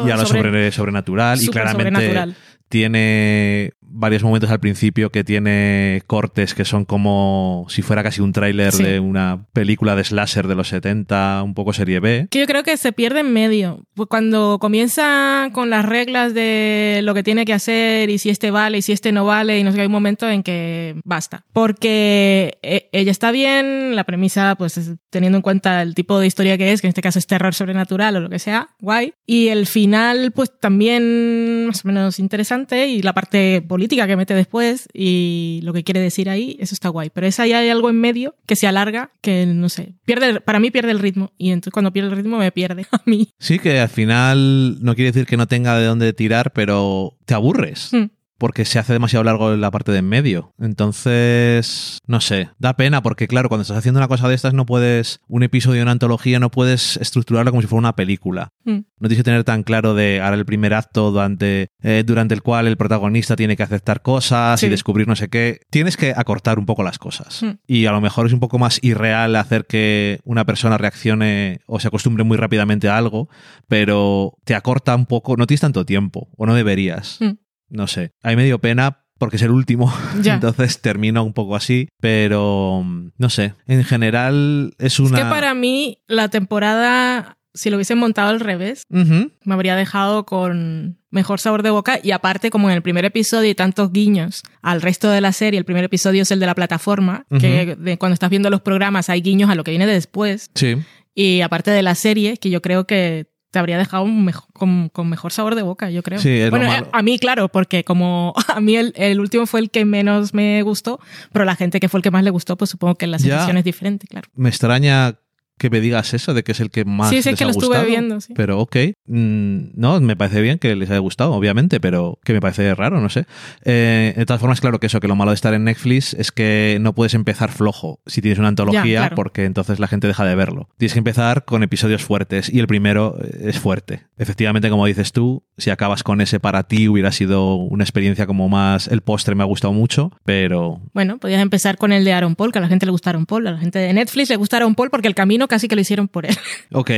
y 0.06 0.12
a 0.12 0.18
lo 0.18 0.26
sobre, 0.26 0.72
sobrenatural. 0.72 1.40
Y 1.42 1.48
claramente 1.48 2.36
tiene 2.70 3.72
varios 3.98 4.24
momentos 4.24 4.52
al 4.52 4.60
principio 4.60 5.10
que 5.12 5.24
tiene 5.24 6.04
cortes 6.06 6.54
que 6.54 6.66
son 6.66 6.86
como 6.86 7.66
si 7.70 7.82
fuera 7.82 8.04
casi 8.04 8.22
un 8.22 8.32
tráiler 8.32 8.72
de 8.74 9.00
una 9.00 9.46
película 9.54 9.96
de 9.96 10.04
slasher 10.04 10.48
de 10.48 10.56
los 10.56 10.68
70, 10.68 11.42
un 11.44 11.54
poco 11.56 11.74
serie 11.74 12.00
B. 12.00 12.28
Que 12.30 12.40
yo 12.40 12.46
creo 12.46 12.64
que 12.64 12.78
se 12.78 12.92
pierde 12.92 13.22
en 13.22 13.34
medio. 13.34 13.86
Pues 13.96 14.08
cuando 14.08 14.60
comienza 14.60 15.50
con 15.52 15.70
las 15.70 15.86
reglas 15.86 16.34
de 16.34 17.02
lo 17.04 17.14
que 17.14 17.24
tiene 17.24 17.46
que 17.46 17.54
hacer 17.54 18.10
y 18.10 18.20
si 18.20 18.30
este 18.30 18.52
vale 18.52 18.78
y 18.78 18.82
si 18.82 18.94
este 18.94 19.12
no 19.12 19.26
vale 19.26 19.60
y 19.60 19.64
no 19.64 19.72
sé, 19.72 19.82
hay 19.82 19.88
un 19.88 19.92
momento 19.92 20.30
en 20.30 20.44
que 20.44 20.96
basta. 21.04 21.44
Porque 21.52 22.60
eh, 22.62 22.90
ella 22.92 23.12
está 23.12 23.32
bien, 23.32 23.96
la 23.96 24.04
premisa, 24.04 24.56
pues 24.56 24.80
teniendo 25.10 25.38
en 25.38 25.42
cuenta 25.42 25.82
el 25.82 25.96
tipo 25.96 26.20
de 26.20 26.28
historia 26.28 26.58
que 26.58 26.72
es, 26.72 26.82
que 26.82 26.88
en 26.88 26.90
este 26.90 27.02
caso 27.02 27.18
es 27.18 27.26
terror 27.26 27.56
sobrenatural 27.56 28.16
o 28.16 28.20
lo 28.20 28.30
que 28.30 28.40
sea, 28.40 28.70
guay. 28.80 29.14
Y 29.26 29.48
el 29.48 29.66
final, 29.66 30.32
pues 30.32 30.52
también 30.60 31.66
más 31.68 31.84
o 31.84 31.88
menos 31.88 32.20
interesante 32.20 32.88
y 32.88 33.02
la 33.02 33.14
parte 33.14 33.62
política 33.62 33.87
que 33.88 34.18
mete 34.18 34.34
después 34.34 34.88
y 34.94 35.62
lo 35.64 35.74
que 35.74 35.84
quiere 35.84 36.00
decir 36.00 36.30
ahí, 36.30 36.58
eso 36.60 36.74
está 36.76 36.90
guay. 36.90 37.10
Pero 37.10 37.28
es 37.28 37.40
ahí 37.40 37.54
hay 37.54 37.70
algo 37.70 37.90
en 37.90 38.00
medio 38.00 38.36
que 38.46 38.56
se 38.56 38.68
alarga, 38.68 39.12
que 39.22 39.46
no 39.46 39.70
sé, 39.70 39.94
pierde, 40.06 40.42
para 40.42 40.60
mí 40.60 40.72
pierde 40.72 40.92
el 40.92 41.00
ritmo 41.00 41.32
y 41.38 41.52
entonces 41.52 41.74
cuando 41.74 41.92
pierde 41.92 42.10
el 42.10 42.18
ritmo 42.18 42.38
me 42.38 42.52
pierde 42.52 42.86
a 42.92 43.02
mí. 43.06 43.30
Sí, 43.40 43.60
que 43.60 43.80
al 43.80 43.90
final 43.90 44.78
no 44.84 44.96
quiere 44.96 45.12
decir 45.12 45.26
que 45.26 45.38
no 45.38 45.48
tenga 45.48 45.78
de 45.78 45.86
dónde 45.86 46.14
tirar, 46.14 46.52
pero 46.54 47.18
te 47.26 47.34
aburres. 47.34 47.90
Hmm 47.92 48.17
porque 48.38 48.66
se 48.66 48.80
hace 48.80 48.94
demasiado 48.94 49.24
largo 49.24 49.54
en 49.54 49.62
la 49.62 49.72
parte 49.72 49.92
de 49.92 49.98
en 49.98 50.08
medio. 50.08 50.54
Entonces, 50.60 52.00
no 52.08 52.22
sé, 52.22 52.50
da 52.60 52.76
pena 52.76 53.02
porque 53.02 53.28
claro, 53.28 53.50
cuando 53.50 53.64
estás 53.64 53.78
haciendo 53.78 54.00
una 54.00 54.08
cosa 54.08 54.28
de 54.30 54.36
estas 54.36 54.54
no 54.54 54.66
puedes, 54.66 55.20
un 55.28 55.44
episodio 55.44 55.78
de 55.78 55.84
una 55.84 55.92
antología 55.92 56.40
no 56.40 56.52
puedes 56.52 56.98
estructurarlo 56.98 57.52
como 57.52 57.62
si 57.62 57.68
fuera 57.68 57.80
una 57.80 57.96
película. 57.96 58.54
Mm. 58.64 58.80
No 59.00 59.08
tienes 59.08 59.18
que 59.18 59.24
tener 59.24 59.44
tan 59.44 59.64
claro 59.64 59.94
de 59.94 60.22
ahora 60.22 60.36
el 60.36 60.46
primer 60.46 60.74
acto 60.74 61.12
durante, 61.12 61.72
eh, 61.82 62.04
durante 62.06 62.34
el 62.34 62.42
cual 62.42 62.68
el 62.68 62.78
protagonista 62.78 63.36
tiene 63.36 63.56
que 63.56 63.64
aceptar 63.64 64.02
cosas 64.02 64.62
y 64.64 64.70
descubrir 64.70 65.08
no 65.08 65.16
sé 65.16 65.30
qué. 65.30 65.62
Tienes 65.70 65.98
que 65.98 66.14
acortar 66.16 66.60
un 66.60 66.66
poco 66.66 66.84
las 66.84 67.00
cosas. 67.00 67.44
Mm. 67.44 67.60
Y 67.68 67.86
a 67.86 67.92
lo 67.92 68.02
mejor 68.02 68.28
es 68.28 68.34
un 68.34 68.40
poco 68.40 68.60
más 68.60 68.80
irreal 68.82 69.36
hacer 69.36 69.66
que 69.66 70.20
una 70.24 70.46
persona 70.46 70.78
reaccione 70.78 71.62
o 71.66 71.80
se 71.80 71.88
acostumbre 71.88 72.24
muy 72.24 72.38
rápidamente 72.38 72.90
a 72.90 72.98
algo, 72.98 73.30
pero 73.68 74.38
te 74.44 74.56
acorta 74.56 74.96
un 74.96 75.06
poco, 75.06 75.36
no 75.38 75.48
tienes 75.48 75.62
tanto 75.62 75.86
tiempo 75.86 76.30
o 76.38 76.46
no 76.46 76.54
deberías. 76.54 77.18
Mm 77.20 77.47
no 77.70 77.88
sé. 77.88 78.12
A 78.24 78.30
mí 78.30 78.36
me 78.36 78.46
dio 78.46 78.60
pena 78.60 79.04
porque 79.18 79.38
es 79.38 79.42
el 79.42 79.52
último, 79.52 79.94
entonces 80.24 80.80
termino 80.82 81.24
un 81.24 81.34
poco 81.34 81.56
así, 81.56 81.90
pero 82.00 82.86
no 83.18 83.30
sé, 83.30 83.54
en 83.66 83.84
general 83.84 84.76
es 84.78 85.00
una... 85.00 85.18
Es 85.18 85.24
que 85.24 85.30
para 85.30 85.54
mí 85.54 86.00
la 86.08 86.30
temporada, 86.30 87.38
si 87.54 87.70
lo 87.70 87.78
hubiesen 87.78 87.98
montado 87.98 88.30
al 88.30 88.40
revés, 88.40 88.84
me 88.90 89.54
habría 89.54 89.76
dejado 89.76 90.26
con 90.26 91.00
mejor 91.10 91.40
sabor 91.40 91.64
de 91.64 91.72
boca 91.72 92.00
y 92.04 92.12
aparte 92.12 92.52
como 92.52 92.70
en 92.70 92.76
el 92.76 92.82
primer 92.82 93.06
episodio 93.06 93.48
hay 93.48 93.56
tantos 93.56 93.92
guiños 93.92 94.44
al 94.62 94.82
resto 94.82 95.10
de 95.10 95.22
la 95.22 95.32
serie, 95.32 95.58
el 95.58 95.66
primer 95.66 95.86
episodio 95.86 96.22
es 96.22 96.32
el 96.32 96.40
de 96.40 96.46
la 96.46 96.56
plataforma, 96.56 97.26
que 97.40 97.98
cuando 98.00 98.14
estás 98.14 98.30
viendo 98.30 98.50
los 98.50 98.62
programas 98.62 99.10
hay 99.10 99.22
guiños 99.22 99.50
a 99.50 99.56
lo 99.56 99.64
que 99.64 99.72
viene 99.72 99.88
después. 99.88 100.52
Sí. 100.54 100.78
Y 101.16 101.42
aparte 101.42 101.72
de 101.72 101.82
la 101.82 101.96
serie, 101.96 102.38
que 102.38 102.52
yo 102.52 102.62
creo 102.62 102.86
que 102.86 103.26
te 103.52 103.60
habría 103.60 103.78
dejado 103.78 104.06
con, 104.54 105.10
mejor 105.10 105.32
sabor 105.32 105.56
de 105.56 105.62
boca, 105.62 105.90
yo 105.90 106.04
creo. 106.04 106.20
bueno, 106.50 106.70
a 106.92 107.02
mí, 107.02 107.20
claro, 107.20 107.50
porque 107.50 107.84
como 107.84 108.34
a 108.48 108.60
mí 108.60 108.76
el, 108.76 109.20
último 109.20 109.46
fue 109.46 109.60
el 109.60 109.70
que 109.70 109.86
menos 109.86 110.34
me 110.34 110.62
gustó, 110.64 111.00
pero 111.32 111.46
la 111.46 111.56
gente 111.56 111.80
que 111.80 111.90
fue 111.90 112.00
el 112.00 112.04
que 112.04 112.12
más 112.12 112.24
le 112.24 112.30
gustó, 112.30 112.58
pues 112.58 112.70
supongo 112.70 112.96
que 112.96 113.08
la 113.08 113.20
sensación 113.20 113.58
es 113.58 113.64
diferente, 113.64 114.08
claro. 114.08 114.30
Me 114.36 114.50
extraña 114.50 115.18
que 115.58 115.70
me 115.70 115.82
digas 115.82 116.14
eso, 116.14 116.34
de 116.34 116.44
que 116.44 116.52
es 116.52 116.60
el 116.60 116.70
que 116.70 116.86
más 116.86 117.10
sí, 117.10 117.22
sí, 117.22 117.30
les 117.32 117.40
que 117.40 117.46
lo 117.46 117.52
estuve 117.52 117.84
viendo, 117.86 118.22
sí. 118.22 118.34
Pero 118.36 118.60
ok, 118.60 118.76
mm, 119.08 119.58
no, 119.76 120.00
me 120.00 120.16
parece 120.16 120.42
bien 120.42 120.60
que 120.60 120.76
les 120.76 120.90
haya 120.90 121.00
gustado, 121.00 121.34
obviamente, 121.34 121.80
pero 121.80 122.20
que 122.24 122.34
me 122.34 122.42
parece 122.42 122.74
raro, 122.76 123.02
no 123.02 123.10
sé. 123.10 123.26
Eh, 123.64 124.14
de 124.16 124.26
todas 124.26 124.40
formas, 124.40 124.62
claro 124.62 124.80
que 124.80 124.88
eso, 124.88 125.00
que 125.00 125.08
lo 125.08 125.16
malo 125.16 125.32
de 125.32 125.36
estar 125.36 125.54
en 125.54 125.64
Netflix 125.64 126.14
es 126.14 126.32
que 126.32 126.78
no 126.82 126.94
puedes 126.94 127.14
empezar 127.14 127.52
flojo 127.52 128.00
si 128.06 128.22
tienes 128.22 128.40
una 128.40 128.50
antología, 128.50 129.12
porque 129.16 129.46
entonces 129.46 129.80
la 129.80 129.88
gente 129.88 130.08
deja 130.08 130.26
de 130.26 130.36
verlo. 130.36 130.70
Tienes 130.78 130.94
que 130.94 131.00
empezar 131.00 131.46
con 131.46 131.64
episodios 131.64 132.04
fuertes 132.04 132.50
y 132.54 132.60
el 132.60 132.68
primero 132.68 133.18
es 133.40 133.60
fuerte. 133.60 134.04
Efectivamente, 134.18 134.70
como 134.70 134.86
dices 134.86 135.12
tú, 135.12 135.44
si 135.58 135.70
acabas 135.70 136.04
con 136.04 136.22
ese 136.22 136.40
para 136.40 136.64
ti 136.64 136.88
hubiera 136.88 137.12
sido 137.12 137.56
una 137.56 137.84
experiencia 137.84 138.28
como 138.28 138.50
más... 138.50 138.88
El 138.88 139.02
postre 139.02 139.36
me 139.36 139.44
ha 139.44 139.46
gustado 139.46 139.74
mucho, 139.74 140.12
pero... 140.24 140.82
Bueno, 140.94 141.18
podías 141.18 141.42
empezar 141.42 141.78
con 141.78 141.92
el 141.92 142.04
de 142.04 142.14
Aaron 142.14 142.36
Paul, 142.36 142.52
que 142.52 142.60
a 142.60 142.62
la 142.62 142.68
gente 142.68 142.86
le 142.86 142.92
gusta 142.92 143.10
Aaron 143.10 143.26
Paul, 143.26 143.48
a 143.48 143.52
la 143.52 143.58
gente 143.58 143.80
de 143.80 143.94
Netflix 143.94 144.30
le 144.30 144.36
gusta 144.36 144.58
Aaron 144.58 144.76
Paul 144.76 144.90
porque 144.90 145.08
el 145.08 145.16
camino 145.16 145.47
casi 145.48 145.68
que 145.68 145.76
lo 145.76 145.82
hicieron 145.82 146.08
por 146.08 146.26
él. 146.26 146.36
Ok, 146.74 146.92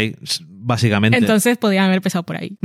básicamente. 0.48 1.18
Entonces 1.18 1.58
podían 1.58 1.86
haber 1.86 1.98
empezado 1.98 2.24
por 2.24 2.38
ahí. 2.38 2.58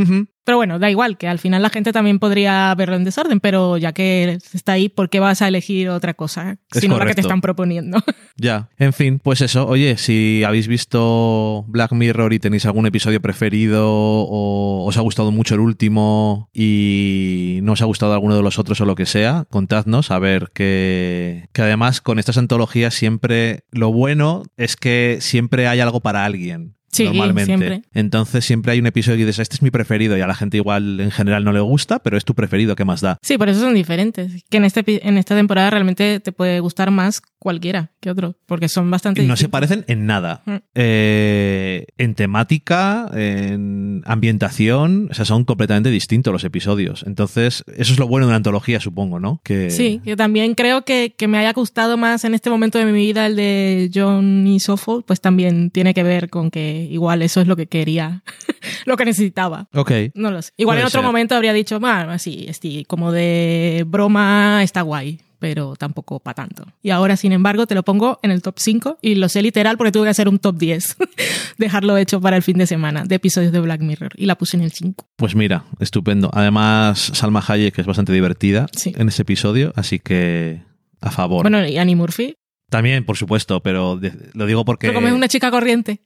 Pero 0.44 0.58
bueno, 0.58 0.78
da 0.78 0.90
igual, 0.90 1.16
que 1.16 1.26
al 1.26 1.38
final 1.38 1.62
la 1.62 1.70
gente 1.70 1.92
también 1.92 2.18
podría 2.18 2.74
verlo 2.74 2.96
en 2.96 3.04
desorden, 3.04 3.40
pero 3.40 3.78
ya 3.78 3.92
que 3.92 4.38
está 4.52 4.72
ahí, 4.72 4.90
¿por 4.90 5.08
qué 5.08 5.18
vas 5.20 5.40
a 5.40 5.48
elegir 5.48 5.88
otra 5.88 6.12
cosa? 6.12 6.58
Sino 6.70 6.98
la 6.98 7.06
que 7.06 7.14
te 7.14 7.22
están 7.22 7.40
proponiendo. 7.40 7.98
Ya, 8.36 8.68
en 8.78 8.92
fin, 8.92 9.20
pues 9.20 9.40
eso. 9.42 9.64
Oye, 9.68 9.96
si 9.96 10.42
habéis 10.42 10.66
visto 10.66 11.64
Black 11.68 11.92
Mirror 11.92 12.32
y 12.32 12.40
tenéis 12.40 12.66
algún 12.66 12.84
episodio 12.84 13.22
preferido 13.22 13.86
o 13.88 14.84
os 14.84 14.96
ha 14.96 15.02
gustado 15.02 15.30
mucho 15.30 15.54
el 15.54 15.60
último 15.60 16.50
y 16.52 17.60
no 17.62 17.74
os 17.74 17.82
ha 17.82 17.84
gustado 17.84 18.12
alguno 18.12 18.34
de 18.34 18.42
los 18.42 18.58
otros 18.58 18.80
o 18.80 18.86
lo 18.86 18.96
que 18.96 19.06
sea, 19.06 19.46
contadnos 19.50 20.10
a 20.10 20.18
ver 20.18 20.50
que, 20.52 21.48
que 21.52 21.62
además 21.62 22.00
con 22.00 22.18
estas 22.18 22.36
antologías 22.36 22.94
siempre 22.94 23.66
lo 23.70 23.92
bueno 23.92 24.42
es 24.56 24.74
que 24.74 25.18
siempre 25.20 25.68
hay 25.68 25.73
algo 25.80 26.00
para 26.00 26.24
alguien. 26.24 26.74
Sí, 26.94 27.04
normalmente. 27.04 27.44
siempre. 27.44 27.82
Entonces 27.92 28.44
siempre 28.44 28.72
hay 28.72 28.78
un 28.78 28.86
episodio 28.86 29.18
que 29.18 29.26
dices, 29.26 29.40
este 29.40 29.56
es 29.56 29.62
mi 29.62 29.70
preferido 29.70 30.16
y 30.16 30.20
a 30.20 30.26
la 30.26 30.34
gente 30.34 30.56
igual 30.56 31.00
en 31.00 31.10
general 31.10 31.44
no 31.44 31.52
le 31.52 31.60
gusta, 31.60 31.98
pero 31.98 32.16
es 32.16 32.24
tu 32.24 32.34
preferido, 32.34 32.76
¿qué 32.76 32.84
más 32.84 33.00
da? 33.00 33.18
Sí, 33.22 33.38
por 33.38 33.48
eso 33.48 33.60
son 33.60 33.74
diferentes. 33.74 34.44
Que 34.48 34.58
en, 34.58 34.64
este, 34.64 34.84
en 35.08 35.18
esta 35.18 35.34
temporada 35.34 35.70
realmente 35.70 36.20
te 36.20 36.32
puede 36.32 36.60
gustar 36.60 36.90
más 36.90 37.20
cualquiera 37.38 37.90
que 38.00 38.10
otro, 38.10 38.36
porque 38.46 38.68
son 38.68 38.90
bastante 38.90 39.22
No 39.24 39.36
se 39.36 39.48
parecen 39.48 39.84
en 39.86 40.06
nada. 40.06 40.42
Mm. 40.46 40.56
Eh, 40.74 41.86
en 41.98 42.14
temática, 42.14 43.10
en 43.14 44.02
ambientación, 44.06 45.08
o 45.10 45.14
sea, 45.14 45.24
son 45.24 45.44
completamente 45.44 45.90
distintos 45.90 46.32
los 46.32 46.44
episodios. 46.44 47.04
Entonces, 47.06 47.64
eso 47.76 47.92
es 47.92 47.98
lo 47.98 48.06
bueno 48.06 48.26
de 48.26 48.30
una 48.30 48.36
antología, 48.36 48.80
supongo, 48.80 49.20
¿no? 49.20 49.40
Que 49.44 49.70
Sí, 49.70 50.00
yo 50.04 50.16
también 50.16 50.54
creo 50.54 50.84
que, 50.84 51.14
que 51.16 51.28
me 51.28 51.38
haya 51.38 51.52
gustado 51.52 51.96
más 51.96 52.24
en 52.24 52.34
este 52.34 52.50
momento 52.50 52.78
de 52.78 52.86
mi 52.86 52.92
vida 52.92 53.26
el 53.26 53.36
de 53.36 53.90
John 53.94 54.46
y 54.46 54.60
Suffolk, 54.60 55.04
pues 55.04 55.20
también 55.20 55.70
tiene 55.70 55.92
que 55.92 56.02
ver 56.02 56.30
con 56.30 56.50
que 56.50 56.83
igual 56.90 57.22
eso 57.22 57.40
es 57.40 57.46
lo 57.46 57.56
que 57.56 57.66
quería, 57.66 58.22
lo 58.86 58.96
que 58.96 59.04
necesitaba. 59.04 59.68
Ok. 59.74 59.90
No 60.14 60.30
lo 60.30 60.42
sé. 60.42 60.52
Igual 60.56 60.76
Puede 60.76 60.80
en 60.82 60.86
otro 60.88 61.00
ser. 61.00 61.06
momento 61.06 61.34
habría 61.34 61.52
dicho, 61.52 61.78
bueno, 61.80 62.10
así, 62.12 62.46
este, 62.48 62.84
como 62.86 63.12
de 63.12 63.84
broma 63.86 64.62
está 64.62 64.82
guay, 64.82 65.20
pero 65.38 65.76
tampoco 65.76 66.20
para 66.20 66.34
tanto. 66.34 66.64
Y 66.82 66.90
ahora, 66.90 67.16
sin 67.16 67.32
embargo, 67.32 67.66
te 67.66 67.74
lo 67.74 67.82
pongo 67.82 68.18
en 68.22 68.30
el 68.30 68.40
top 68.40 68.54
5 68.58 68.98
y 69.02 69.16
lo 69.16 69.28
sé 69.28 69.42
literal 69.42 69.76
porque 69.76 69.92
tuve 69.92 70.04
que 70.04 70.10
hacer 70.10 70.28
un 70.28 70.38
top 70.38 70.56
10, 70.56 70.96
dejarlo 71.58 71.96
hecho 71.98 72.20
para 72.20 72.36
el 72.36 72.42
fin 72.42 72.56
de 72.58 72.66
semana 72.66 73.04
de 73.04 73.16
episodios 73.16 73.52
de 73.52 73.60
Black 73.60 73.80
Mirror 73.82 74.12
y 74.16 74.26
la 74.26 74.36
puse 74.36 74.56
en 74.56 74.62
el 74.62 74.72
5. 74.72 75.06
Pues 75.16 75.34
mira, 75.34 75.64
estupendo. 75.80 76.30
Además, 76.32 77.10
Salma 77.14 77.44
Hayek 77.46 77.78
es 77.78 77.86
bastante 77.86 78.12
divertida 78.12 78.66
Sí. 78.72 78.92
en 78.96 79.08
ese 79.08 79.22
episodio, 79.22 79.72
así 79.76 79.98
que 79.98 80.62
a 81.00 81.10
favor. 81.10 81.42
Bueno, 81.42 81.66
y 81.66 81.76
Annie 81.76 81.96
Murphy, 81.96 82.34
También, 82.70 83.04
por 83.04 83.16
supuesto, 83.18 83.60
pero 83.62 84.00
lo 84.32 84.46
digo 84.46 84.64
porque 84.64 84.86
pero 84.88 84.94
como 84.94 85.06
es 85.08 85.12
una 85.12 85.28
chica 85.28 85.50
corriente, 85.50 86.00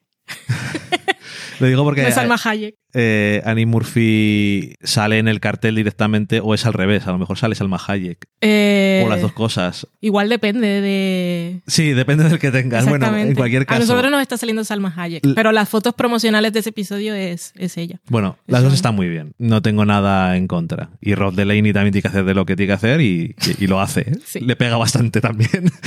lo 1.60 1.66
digo 1.66 1.82
porque 1.84 2.02
no 2.02 2.08
es 2.08 2.14
Salma 2.14 2.36
Hayek. 2.42 2.76
eh, 2.94 3.42
Annie 3.44 3.66
Murphy 3.66 4.74
sale 4.82 5.18
en 5.18 5.26
el 5.26 5.40
cartel 5.40 5.74
directamente 5.74 6.40
o 6.40 6.54
es 6.54 6.64
al 6.66 6.72
revés, 6.72 7.06
a 7.06 7.12
lo 7.12 7.18
mejor 7.18 7.36
sale 7.36 7.54
Salma 7.56 7.80
Hayek 7.84 8.26
Eh, 8.40 9.02
o 9.04 9.08
las 9.08 9.20
dos 9.20 9.32
cosas. 9.32 9.86
Igual 10.00 10.28
depende 10.28 10.80
de... 10.80 11.60
Sí, 11.66 11.92
depende 11.94 12.24
del 12.28 12.38
que 12.38 12.50
tengas. 12.52 12.86
Bueno, 12.88 13.14
en 13.16 13.34
cualquier 13.34 13.62
A 13.62 13.66
caso. 13.66 13.80
nosotros 13.80 14.10
nos 14.12 14.22
está 14.22 14.36
saliendo 14.36 14.62
Salma 14.64 14.94
Hayek, 14.96 15.24
L- 15.24 15.34
pero 15.34 15.50
las 15.50 15.68
fotos 15.68 15.94
promocionales 15.94 16.52
de 16.52 16.60
ese 16.60 16.70
episodio 16.70 17.14
es, 17.14 17.52
es 17.56 17.76
ella. 17.76 18.00
Bueno, 18.08 18.38
las 18.46 18.60
Eso. 18.60 18.68
dos 18.68 18.74
están 18.74 18.94
muy 18.94 19.08
bien. 19.08 19.32
No 19.38 19.60
tengo 19.60 19.84
nada 19.84 20.36
en 20.36 20.46
contra. 20.46 20.90
Y 21.00 21.14
Rod 21.16 21.34
Delaney 21.34 21.72
también 21.72 21.92
tiene 21.92 22.02
que 22.02 22.08
hacer 22.08 22.24
de 22.24 22.34
lo 22.34 22.46
que 22.46 22.54
tiene 22.54 22.68
que 22.68 22.74
hacer 22.74 23.00
y, 23.00 23.34
y- 23.58 23.64
y 23.64 23.66
lo 23.66 23.80
hace. 23.80 24.02
¿eh? 24.02 24.12
Sí. 24.24 24.40
Le 24.40 24.54
pega 24.54 24.76
bastante 24.76 25.20
también. 25.20 25.72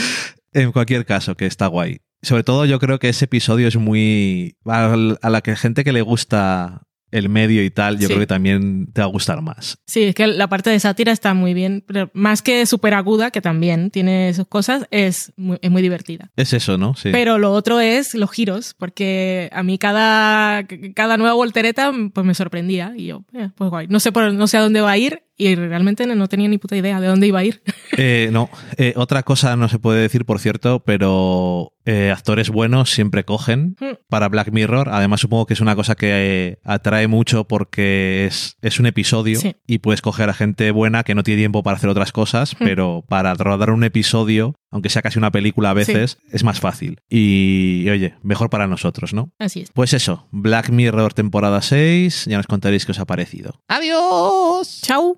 en 0.53 0.71
cualquier 0.71 1.05
caso, 1.05 1.35
que 1.35 1.45
está 1.45 1.67
guay. 1.67 1.99
Sobre 2.21 2.43
todo 2.43 2.65
yo 2.65 2.79
creo 2.79 2.99
que 2.99 3.09
ese 3.09 3.25
episodio 3.25 3.67
es 3.67 3.77
muy... 3.77 4.55
A 4.65 5.29
la 5.29 5.41
que 5.41 5.55
gente 5.55 5.83
que 5.83 5.91
le 5.91 6.01
gusta 6.01 6.83
el 7.09 7.27
medio 7.27 7.61
y 7.61 7.69
tal, 7.69 7.95
yo 7.95 8.03
Sí. 8.07 8.13
creo 8.13 8.19
que 8.21 8.27
también 8.27 8.89
te 8.93 9.01
va 9.01 9.05
a 9.07 9.09
gustar 9.09 9.41
más. 9.41 9.77
Sí, 9.85 10.03
es 10.03 10.15
que 10.15 10.27
la 10.27 10.47
parte 10.47 10.69
de 10.69 10.79
sátira 10.79 11.11
está 11.11 11.33
muy 11.33 11.53
bien, 11.53 11.83
pero 11.85 12.09
más 12.13 12.41
que 12.41 12.65
súper 12.65 12.93
aguda, 12.93 13.31
que 13.31 13.41
también 13.41 13.91
tiene 13.91 14.33
sus 14.33 14.47
cosas, 14.47 14.87
es 14.91 15.33
muy, 15.35 15.57
es 15.61 15.69
muy 15.69 15.81
divertida. 15.81 16.31
Es 16.37 16.53
eso, 16.53 16.77
¿no? 16.77 16.95
Sí. 16.95 17.09
Pero 17.11 17.37
lo 17.37 17.51
otro 17.51 17.81
es 17.81 18.13
los 18.15 18.31
giros, 18.31 18.75
porque 18.79 19.49
a 19.51 19.61
mí 19.61 19.77
cada, 19.77 20.65
cada 20.95 21.17
nueva 21.17 21.33
voltereta 21.33 21.91
pues 22.13 22.25
me 22.25 22.33
sorprendía 22.33 22.93
y 22.95 23.07
yo, 23.07 23.25
eh, 23.33 23.49
pues 23.55 23.69
guay. 23.69 23.87
No 23.89 23.99
sé, 23.99 24.13
por, 24.13 24.31
no 24.33 24.47
sé 24.47 24.55
a 24.55 24.61
dónde 24.61 24.79
va 24.79 24.91
a 24.91 24.97
ir 24.97 25.23
y 25.41 25.55
realmente 25.55 26.05
no 26.05 26.27
tenía 26.27 26.47
ni 26.47 26.57
puta 26.57 26.75
idea 26.75 26.99
de 27.01 27.07
dónde 27.07 27.27
iba 27.27 27.39
a 27.39 27.43
ir. 27.43 27.61
Eh, 27.97 28.29
no, 28.31 28.49
Eh, 28.77 28.93
otra 28.95 29.21
cosa 29.23 29.55
no 29.57 29.67
se 29.67 29.77
puede 29.77 30.01
decir, 30.01 30.23
por 30.25 30.39
cierto, 30.39 30.81
pero 30.85 31.73
eh, 31.85 32.09
actores 32.15 32.49
buenos 32.49 32.89
siempre 32.91 33.25
cogen 33.25 33.75
Hmm. 33.79 33.95
para 34.07 34.29
Black 34.29 34.51
Mirror. 34.51 34.87
Además, 34.89 35.19
supongo 35.19 35.45
que 35.45 35.53
es 35.55 35.61
una 35.61 35.75
cosa 35.75 35.95
que 35.95 36.07
eh, 36.09 36.59
atrae 36.63 37.07
mucho 37.07 37.45
porque 37.47 38.25
es, 38.27 38.57
es 38.61 38.79
un 38.79 38.85
episodio 38.85 39.39
Sí. 39.39 39.55
y 39.67 39.79
puedes 39.79 40.01
coger 40.01 40.29
a 40.29 40.33
gente 40.33 40.71
buena 40.71 41.03
que 41.03 41.15
no 41.15 41.23
tiene 41.23 41.41
tiempo 41.41 41.63
para 41.63 41.77
hacer 41.77 41.89
otras 41.89 42.11
cosas, 42.13 42.53
Hmm. 42.53 42.63
pero 42.63 43.03
para 43.09 43.33
rodar 43.33 43.71
un 43.71 43.83
episodio, 43.83 44.55
aunque 44.71 44.89
sea 44.89 45.01
casi 45.01 45.19
una 45.19 45.31
película 45.31 45.69
a 45.69 45.73
veces, 45.73 46.17
es 46.31 46.43
más 46.43 46.59
fácil. 46.59 47.01
Y, 47.09 47.83
y, 47.85 47.89
oye, 47.89 48.15
mejor 48.23 48.49
para 48.49 48.67
nosotros, 48.67 49.13
¿no? 49.13 49.31
Así 49.37 49.61
es. 49.61 49.71
Pues 49.71 49.93
eso, 49.93 50.27
Black 50.31 50.69
Mirror 50.69 51.13
temporada 51.13 51.61
6, 51.61 52.25
ya 52.25 52.37
nos 52.37 52.47
contaréis 52.47 52.85
qué 52.85 52.91
os 52.91 52.99
ha 52.99 53.05
parecido. 53.05 53.61
¡Adiós! 53.67 54.81
Chao. 54.81 55.17